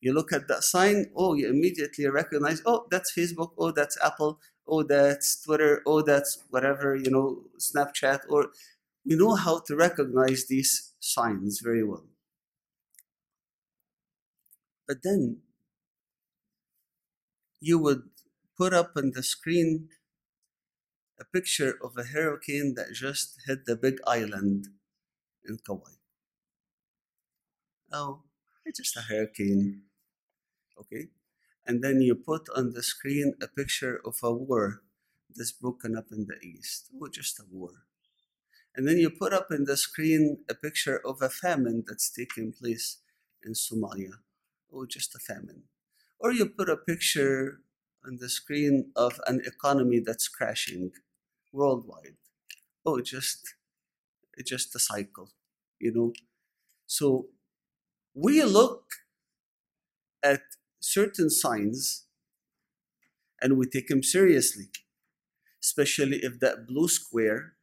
You 0.00 0.12
look 0.12 0.32
at 0.32 0.48
that 0.48 0.64
sign, 0.64 1.06
oh, 1.16 1.34
you 1.34 1.48
immediately 1.48 2.06
recognize, 2.08 2.62
oh, 2.66 2.86
that's 2.90 3.12
Facebook, 3.16 3.52
oh, 3.56 3.70
that's 3.70 3.96
Apple, 4.02 4.40
oh, 4.66 4.82
that's 4.82 5.42
Twitter, 5.42 5.82
oh, 5.86 6.02
that's 6.02 6.42
whatever, 6.50 6.96
you 6.96 7.10
know, 7.10 7.44
Snapchat, 7.58 8.20
or 8.28 8.50
we 9.06 9.14
know 9.14 9.34
how 9.36 9.60
to 9.66 9.76
recognize 9.76 10.46
these 10.46 10.92
signs 10.98 11.60
very 11.62 11.84
well. 11.84 12.04
But 14.86 15.02
then 15.02 15.42
you 17.60 17.78
would 17.78 18.10
put 18.58 18.74
up 18.74 18.92
on 18.96 19.12
the 19.14 19.22
screen 19.22 19.88
a 21.20 21.24
picture 21.24 21.78
of 21.82 21.96
a 21.96 22.04
hurricane 22.04 22.74
that 22.74 22.92
just 22.92 23.38
hit 23.46 23.64
the 23.64 23.76
big 23.76 23.98
island 24.06 24.68
in 25.46 25.58
Kauai. 25.64 25.94
Oh, 27.92 28.22
it's 28.64 28.78
just 28.78 28.96
a 28.96 29.02
hurricane. 29.02 29.82
Okay? 30.78 31.08
And 31.66 31.84
then 31.84 32.00
you 32.00 32.16
put 32.16 32.48
on 32.56 32.72
the 32.72 32.82
screen 32.82 33.34
a 33.40 33.46
picture 33.46 34.00
of 34.04 34.16
a 34.22 34.32
war 34.32 34.82
that's 35.34 35.52
broken 35.52 35.96
up 35.96 36.06
in 36.10 36.26
the 36.26 36.38
east. 36.44 36.90
Oh, 37.00 37.08
just 37.08 37.38
a 37.38 37.44
war. 37.50 37.70
And 38.74 38.88
then 38.88 38.98
you 38.98 39.10
put 39.10 39.32
up 39.32 39.52
in 39.52 39.64
the 39.64 39.76
screen 39.76 40.38
a 40.48 40.54
picture 40.54 41.00
of 41.04 41.22
a 41.22 41.28
famine 41.28 41.84
that's 41.86 42.10
taking 42.10 42.52
place 42.52 42.98
in 43.44 43.52
Somalia. 43.52 44.18
Oh, 44.72 44.86
just 44.86 45.14
a 45.14 45.18
famine. 45.18 45.64
Or 46.18 46.32
you 46.32 46.46
put 46.48 46.68
a 46.68 46.76
picture 46.76 47.60
on 48.06 48.18
the 48.18 48.28
screen 48.28 48.92
of 48.96 49.20
an 49.26 49.40
economy 49.46 50.00
that's 50.00 50.28
crashing 50.28 50.92
worldwide. 51.52 52.16
Oh, 52.86 53.00
just 53.00 53.54
just 54.46 54.74
a 54.74 54.78
cycle, 54.80 55.30
you 55.80 55.92
know. 55.92 56.12
So 56.86 57.28
we 58.14 58.42
look 58.44 58.84
at 60.22 60.42
certain 60.80 61.30
signs 61.30 62.06
and 63.40 63.58
we 63.58 63.66
take 63.66 63.88
them 63.88 64.02
seriously, 64.02 64.70
especially 65.62 66.18
if 66.18 66.40
that 66.40 66.66
blue 66.66 66.88
square 66.88 67.54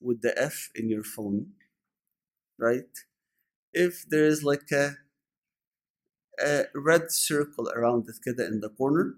with 0.00 0.22
the 0.22 0.38
F 0.40 0.70
in 0.74 0.88
your 0.90 1.04
phone, 1.04 1.52
right? 2.58 2.90
If 3.72 4.08
there 4.08 4.26
is 4.26 4.44
like 4.44 4.70
a, 4.72 4.96
a 6.39 6.65
red 6.75 7.11
circle 7.11 7.69
around 7.75 8.07
it 8.09 8.15
كده 8.25 8.47
in 8.47 8.59
the 8.61 8.69
corner, 8.69 9.15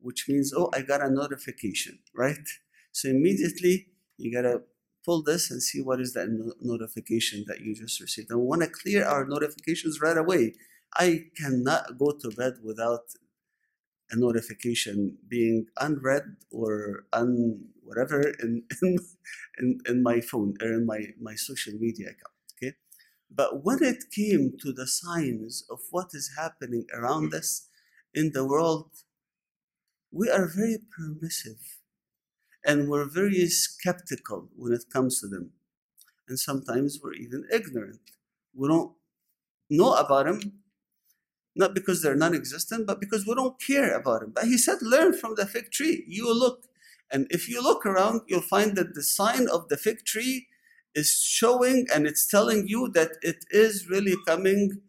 which 0.00 0.28
means, 0.28 0.52
oh, 0.56 0.70
I 0.74 0.82
got 0.82 1.02
a 1.02 1.10
notification, 1.10 1.98
right? 2.14 2.46
So 2.92 3.08
immediately 3.08 3.88
you 4.18 4.32
gotta 4.32 4.62
pull 5.04 5.22
this 5.22 5.50
and 5.50 5.62
see 5.62 5.82
what 5.82 6.00
is 6.00 6.12
that 6.14 6.28
no- 6.30 6.54
notification 6.60 7.44
that 7.48 7.60
you 7.60 7.74
just 7.74 8.00
received. 8.00 8.30
And 8.30 8.40
we 8.40 8.46
want 8.46 8.62
to 8.62 8.68
clear 8.68 9.04
our 9.04 9.24
notifications 9.26 10.00
right 10.00 10.16
away. 10.18 10.54
I 10.96 11.26
cannot 11.36 11.98
go 11.98 12.12
to 12.12 12.30
bed 12.30 12.54
without 12.62 13.04
a 14.10 14.16
notification 14.16 15.16
being 15.28 15.66
unread 15.80 16.36
or 16.50 17.04
un 17.12 17.64
whatever 17.82 18.20
in 18.42 18.62
in, 18.82 18.98
in, 19.58 19.78
in 19.88 20.02
my 20.02 20.20
phone 20.20 20.54
or 20.62 20.72
in 20.72 20.86
my, 20.86 21.00
my 21.20 21.34
social 21.34 21.74
media 21.74 22.08
account. 22.08 22.34
But 23.29 23.63
when 23.63 23.83
it 23.83 24.05
came 24.11 24.57
to 24.61 24.73
the 24.73 24.87
signs 24.87 25.63
of 25.69 25.79
what 25.91 26.09
is 26.13 26.31
happening 26.37 26.85
around 26.93 27.33
us 27.33 27.67
in 28.13 28.31
the 28.33 28.45
world, 28.45 28.89
we 30.11 30.29
are 30.29 30.47
very 30.47 30.77
permissive 30.97 31.79
and 32.65 32.89
we're 32.89 33.05
very 33.05 33.47
skeptical 33.47 34.49
when 34.55 34.73
it 34.73 34.85
comes 34.91 35.19
to 35.21 35.27
them. 35.27 35.51
And 36.27 36.39
sometimes 36.39 36.99
we're 37.01 37.13
even 37.13 37.45
ignorant. 37.51 38.01
We 38.53 38.67
don't 38.67 38.93
know 39.69 39.93
about 39.93 40.25
them, 40.25 40.61
not 41.55 41.73
because 41.73 42.01
they're 42.01 42.15
non 42.15 42.35
existent, 42.35 42.87
but 42.87 42.99
because 42.99 43.25
we 43.25 43.35
don't 43.35 43.59
care 43.61 43.95
about 43.95 44.21
them. 44.21 44.31
But 44.35 44.45
he 44.45 44.57
said, 44.57 44.81
Learn 44.81 45.13
from 45.13 45.35
the 45.35 45.45
fig 45.45 45.71
tree. 45.71 46.03
You 46.07 46.33
look. 46.33 46.65
And 47.11 47.25
if 47.31 47.49
you 47.49 47.63
look 47.63 47.87
around, 47.87 48.21
you'll 48.27 48.41
find 48.41 48.75
that 48.75 48.93
the 48.93 49.01
sign 49.01 49.47
of 49.49 49.67
the 49.69 49.77
fig 49.77 50.05
tree 50.05 50.47
is 50.94 51.10
showing 51.12 51.86
and 51.92 52.06
it's 52.06 52.26
telling 52.28 52.68
you 52.68 52.88
that 52.94 53.12
it 53.22 53.44
is 53.50 53.88
really 53.88 54.14
coming 54.26 54.80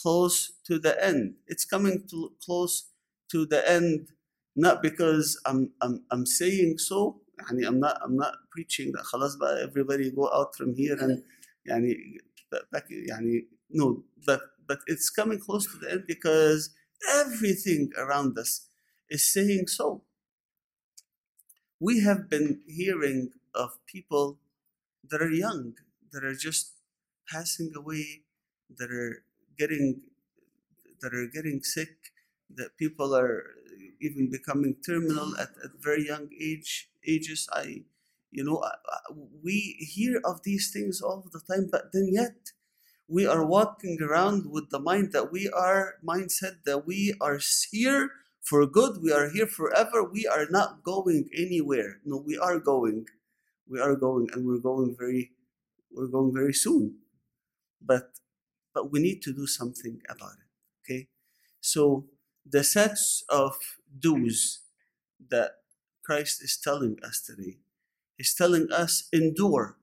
close 0.00 0.52
to 0.66 0.78
the 0.78 1.02
end. 1.04 1.34
It's 1.46 1.64
coming 1.64 2.06
to 2.10 2.32
close 2.44 2.90
to 3.32 3.46
the 3.46 3.68
end 3.70 4.08
not 4.56 4.82
because 4.82 5.40
I'm 5.46 5.70
I'm 5.80 6.04
I'm 6.10 6.26
saying 6.26 6.78
so 6.78 7.20
يعني 7.40 7.66
I'm 7.66 7.78
not 7.80 7.98
I'm 8.02 8.16
not 8.16 8.34
preaching 8.50 8.92
that 8.92 9.04
خلاص 9.04 9.36
بقى 9.36 9.62
everybody 9.62 10.10
go 10.10 10.28
out 10.32 10.56
from 10.56 10.74
here 10.74 10.96
and 11.00 11.22
يعني 11.68 11.94
back 12.74 12.86
يعني 12.90 13.46
no 13.70 14.04
but 14.26 14.40
but 14.66 14.80
it's 14.86 15.10
coming 15.10 15.38
close 15.38 15.66
to 15.66 15.78
the 15.78 15.90
end 15.92 16.04
because 16.06 16.70
everything 17.14 17.90
around 17.96 18.38
us 18.38 18.66
is 19.10 19.24
saying 19.32 19.66
so. 19.68 20.02
We 21.80 22.00
have 22.00 22.28
been 22.28 22.60
hearing 22.66 23.30
of 23.54 23.78
people 23.86 24.38
that 25.09 25.21
are 25.21 25.31
young 25.31 25.73
that 26.11 26.23
are 26.23 26.35
just 26.35 26.73
passing 27.29 27.71
away 27.75 28.23
that 28.77 28.91
are 28.91 29.23
getting 29.57 30.01
that 31.01 31.13
are 31.13 31.27
getting 31.33 31.61
sick 31.63 31.97
that 32.55 32.77
people 32.77 33.15
are 33.15 33.43
even 34.01 34.29
becoming 34.31 34.75
terminal 34.85 35.35
at, 35.37 35.49
at 35.63 35.71
very 35.79 36.07
young 36.07 36.29
age 36.41 36.89
ages. 37.07 37.49
I 37.53 37.83
you 38.31 38.43
know 38.43 38.59
I- 38.63 38.79
I- 38.95 39.13
we 39.43 39.77
hear 39.79 40.21
of 40.25 40.43
these 40.43 40.71
things 40.71 41.01
all 41.01 41.25
the 41.31 41.41
time 41.41 41.69
but 41.71 41.91
then 41.93 42.09
yet 42.11 42.53
we 43.07 43.25
are 43.27 43.45
walking 43.45 43.99
around 44.01 44.51
with 44.51 44.69
the 44.71 44.79
mind 44.79 45.13
that 45.13 45.31
we 45.31 45.49
are 45.49 45.95
mindset 46.05 46.63
that 46.65 46.87
we 46.87 47.15
are 47.21 47.39
here 47.71 48.11
for 48.41 48.65
good 48.67 49.01
we 49.03 49.11
are 49.11 49.29
here 49.29 49.47
forever 49.47 50.03
we 50.03 50.27
are 50.27 50.47
not 50.49 50.83
going 50.83 51.29
anywhere. 51.37 51.99
No 52.05 52.17
we 52.17 52.37
are 52.37 52.59
going 52.59 53.07
we 53.68 53.80
are 53.80 53.94
going 53.94 54.28
and 54.32 54.46
we're 54.46 54.58
going 54.58 54.94
very 54.98 55.32
we're 55.90 56.06
going 56.06 56.32
very 56.32 56.52
soon 56.52 56.96
but 57.80 58.10
but 58.74 58.90
we 58.92 59.00
need 59.00 59.20
to 59.22 59.32
do 59.32 59.46
something 59.46 60.00
about 60.08 60.32
it 60.32 60.50
okay 60.82 61.08
so 61.60 62.06
the 62.44 62.64
sets 62.64 63.24
of 63.28 63.56
do's 63.98 64.60
that 65.30 65.52
Christ 66.08 66.42
is 66.42 66.56
telling 66.56 66.96
us 67.04 67.20
today. 67.20 67.58
He's 68.16 68.34
telling 68.34 68.72
us 68.72 69.08
endure 69.12 69.76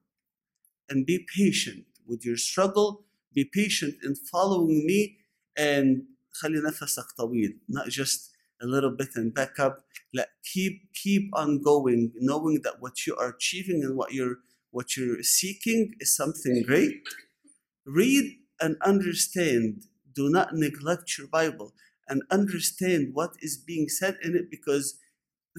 and 0.89 1.05
be 1.05 1.23
patient 1.37 1.85
with 2.07 2.25
your 2.25 2.37
struggle, 2.37 3.05
be 3.31 3.45
patient 3.45 3.95
in 4.03 4.15
following 4.15 4.87
me 4.87 5.17
and 5.55 6.07
خلي 6.41 6.61
نفسك 6.61 7.11
طويل 7.17 7.59
not 7.69 7.87
just 7.89 8.31
a 8.61 8.65
little 8.65 8.89
bit 8.89 9.15
and 9.15 9.33
back 9.33 9.59
up 9.59 9.85
لا 10.12 10.26
keep 10.42 10.92
keep 10.94 11.30
on 11.34 11.62
going 11.62 12.12
knowing 12.16 12.60
that 12.64 12.80
what 12.80 13.06
you 13.06 13.14
are 13.16 13.28
achieving 13.28 13.82
and 13.84 13.96
what 13.96 14.12
you're 14.12 14.38
what 14.70 14.96
you're 14.96 15.22
seeking 15.22 15.94
is 16.00 16.14
something 16.14 16.62
great. 16.62 17.02
Read 17.84 18.38
and 18.60 18.76
understand. 18.84 19.84
Do 20.14 20.28
not 20.28 20.54
neglect 20.54 21.18
your 21.18 21.28
bible 21.28 21.72
and 22.08 22.22
understand 22.30 23.10
what 23.14 23.32
is 23.40 23.56
being 23.56 23.88
said 23.88 24.16
in 24.22 24.36
it 24.36 24.50
because 24.50 24.98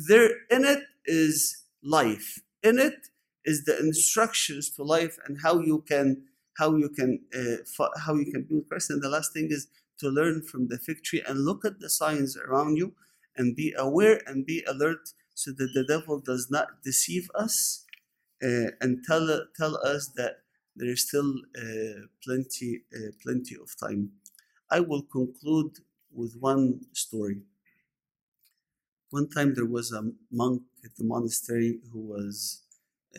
there 0.08 0.30
in 0.50 0.66
it 0.66 0.84
is 1.06 1.64
life. 1.84 2.40
In 2.64 2.78
it 2.80 3.08
is 3.46 3.66
the 3.66 3.80
instructions 3.80 4.70
to 4.76 4.84
life 4.84 5.18
and 5.26 5.40
how 5.44 5.60
you 5.60 5.84
can 5.88 6.24
how 6.58 6.76
you 6.76 6.90
can 6.90 7.20
uh, 7.34 7.90
how 8.06 8.16
you 8.16 8.32
can 8.32 8.44
be 8.44 8.56
with 8.56 9.02
the 9.02 9.10
last 9.10 9.34
thing 9.34 9.48
is 9.50 9.68
to 10.00 10.10
learn 10.10 10.42
from 10.42 10.68
the 10.68 10.78
fig 10.78 11.04
tree 11.04 11.24
and 11.28 11.46
look 11.46 11.66
at 11.66 11.80
the 11.80 11.90
signs 11.90 12.38
around 12.38 12.78
you 12.78 12.94
and 13.42 13.56
be 13.64 13.70
aware 13.88 14.18
and 14.28 14.46
be 14.54 14.60
alert 14.74 15.06
so 15.34 15.52
that 15.60 15.72
the 15.78 15.86
devil 15.94 16.18
does 16.32 16.46
not 16.56 16.68
deceive 16.90 17.28
us 17.46 17.86
uh, 18.44 18.70
and 18.82 19.04
tell 19.08 19.26
tell 19.62 19.76
us 19.94 20.04
that 20.20 20.34
there 20.76 20.90
is 20.96 21.08
still 21.08 21.32
uh, 21.64 22.02
plenty 22.24 22.72
uh, 22.98 23.12
plenty 23.24 23.56
of 23.64 23.70
time. 23.86 24.02
I 24.70 24.80
will 24.80 25.04
conclude 25.04 25.74
with 26.20 26.34
one 26.40 26.82
story. 26.94 27.42
One 29.12 29.30
time 29.30 29.54
there 29.56 29.66
was 29.78 29.92
a 29.92 30.12
monk 30.32 30.64
at 30.86 30.96
the 30.96 31.04
monastery 31.04 31.82
who 31.92 32.00
was 32.00 32.64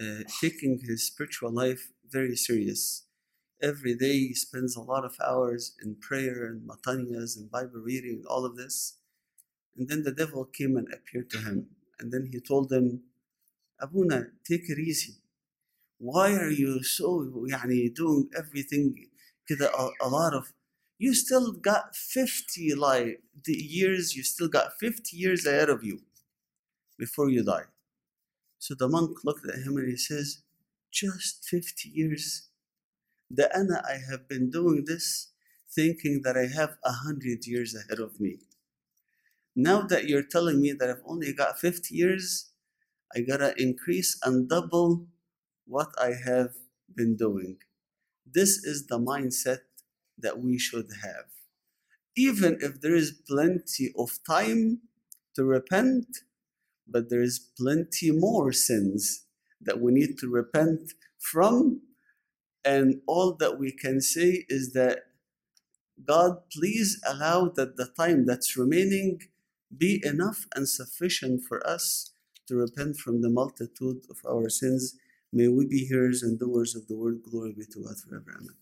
uh, 0.01 0.23
taking 0.41 0.81
his 0.81 1.07
spiritual 1.07 1.53
life 1.53 1.93
very 2.11 2.37
serious. 2.37 3.07
Every 3.63 3.95
day 3.95 4.15
he 4.29 4.35
spends 4.35 4.77
a 4.77 4.83
lot 4.83 5.05
of 5.05 5.17
hours 5.25 5.77
in 5.83 5.97
prayer 5.97 6.47
and 6.47 6.69
matanias 6.69 7.37
and 7.37 7.51
Bible 7.51 7.81
reading 7.81 8.25
all 8.29 8.45
of 8.45 8.57
this. 8.57 8.99
And 9.78 9.88
then 9.88 10.04
the 10.04 10.12
devil 10.12 10.46
came 10.46 10.76
and 10.78 10.88
appeared 10.94 11.30
to 11.32 11.40
him. 11.40 11.68
And 12.00 12.12
then 12.12 12.30
he 12.32 12.40
told 12.40 12.72
him, 12.72 13.04
Abuna, 13.80 14.28
take 14.48 14.70
it 14.70 14.80
easy. 14.80 15.16
Why 16.00 16.34
are 16.34 16.50
you 16.50 16.84
so 16.84 17.24
يعني, 17.50 17.94
doing 17.94 18.30
everything 18.36 19.10
كده 19.48 19.70
a, 19.72 19.90
a 20.02 20.10
lot 20.10 20.34
of 20.34 20.54
you 21.00 21.14
still 21.14 21.52
got 21.52 21.96
50 21.96 22.74
like 22.76 23.22
the 23.46 23.54
years 23.54 24.16
you 24.16 24.24
still 24.24 24.48
got 24.48 24.72
50 24.80 25.16
years 25.16 25.46
ahead 25.46 25.70
of 25.70 25.84
you 25.84 26.02
before 26.98 27.30
you 27.30 27.44
die 27.44 27.66
so 28.60 28.76
the 28.76 28.88
monk 28.88 29.24
looked 29.24 29.46
at 29.48 29.60
him 29.60 29.78
and 29.78 29.88
he 29.88 29.98
says 29.98 30.42
just 30.92 31.46
50 31.46 31.90
years 31.90 32.50
the 33.30 33.48
ana 33.56 33.84
i 33.88 33.98
have 34.10 34.28
been 34.28 34.50
doing 34.50 34.86
this 34.86 35.32
thinking 35.70 36.22
that 36.24 36.36
i 36.38 36.48
have 36.48 36.78
100 36.82 37.46
years 37.46 37.76
ahead 37.76 38.00
of 38.00 38.20
me 38.20 38.40
now 39.55 39.83
that 39.83 40.09
you're 40.09 40.23
telling 40.23 40.61
me 40.61 40.73
that 40.73 40.91
i've 40.91 41.03
only 41.07 41.33
got 41.33 41.59
50 41.59 41.95
years 41.95 42.51
i 43.15 43.21
gotta 43.21 43.55
increase 43.61 44.19
and 44.25 44.49
double 44.49 45.07
what 45.67 45.89
i 46.01 46.13
have 46.27 46.51
been 46.95 47.17
doing 47.17 47.59
this 48.27 48.65
is 48.65 48.87
the 48.87 48.99
mindset 48.99 49.61
that 50.19 50.39
we 50.41 50.59
should 50.59 50.89
have. 51.03 51.27
Even 52.17 52.59
if 52.61 52.81
there 52.81 52.95
is 52.95 53.13
plenty 53.29 53.93
of 53.99 54.19
time 54.27 54.81
to 55.35 55.45
repent, 55.45 56.07
but 56.87 57.11
there 57.11 57.23
is 57.23 57.51
plenty 57.59 58.11
more 58.11 58.53
sins 58.53 59.27
that 59.61 59.81
we 59.81 59.93
need 59.93 60.19
to 60.19 60.29
repent 60.29 60.93
from. 61.19 61.81
And 62.65 63.01
all 63.07 63.35
that 63.35 63.59
we 63.59 63.73
can 63.73 64.01
say 64.01 64.45
is 64.49 64.73
that 64.73 65.01
God, 66.05 66.39
please 66.53 67.01
allow 67.07 67.49
that 67.57 67.77
the 67.77 67.87
time 67.87 68.27
that's 68.27 68.57
remaining 68.57 69.21
be 69.77 70.03
enough 70.05 70.47
and 70.55 70.69
sufficient 70.69 71.43
for 71.49 71.67
us 71.67 72.15
to 72.49 72.57
repent 72.57 72.97
from 72.97 73.23
the 73.23 73.31
multitude 73.31 73.99
of 74.11 74.19
our 74.29 74.49
sins. 74.49 74.97
May 75.33 75.49
we 75.49 75.67
be 75.67 75.87
hearers 75.87 76.23
and 76.23 76.39
doers 76.39 76.75
of 76.77 76.89
the 76.89 76.97
word. 76.97 77.23
Glory 77.31 77.55
be 77.57 77.65
to 77.73 77.83
God 77.83 77.97
forever. 77.99 78.33
Amen. 78.39 78.62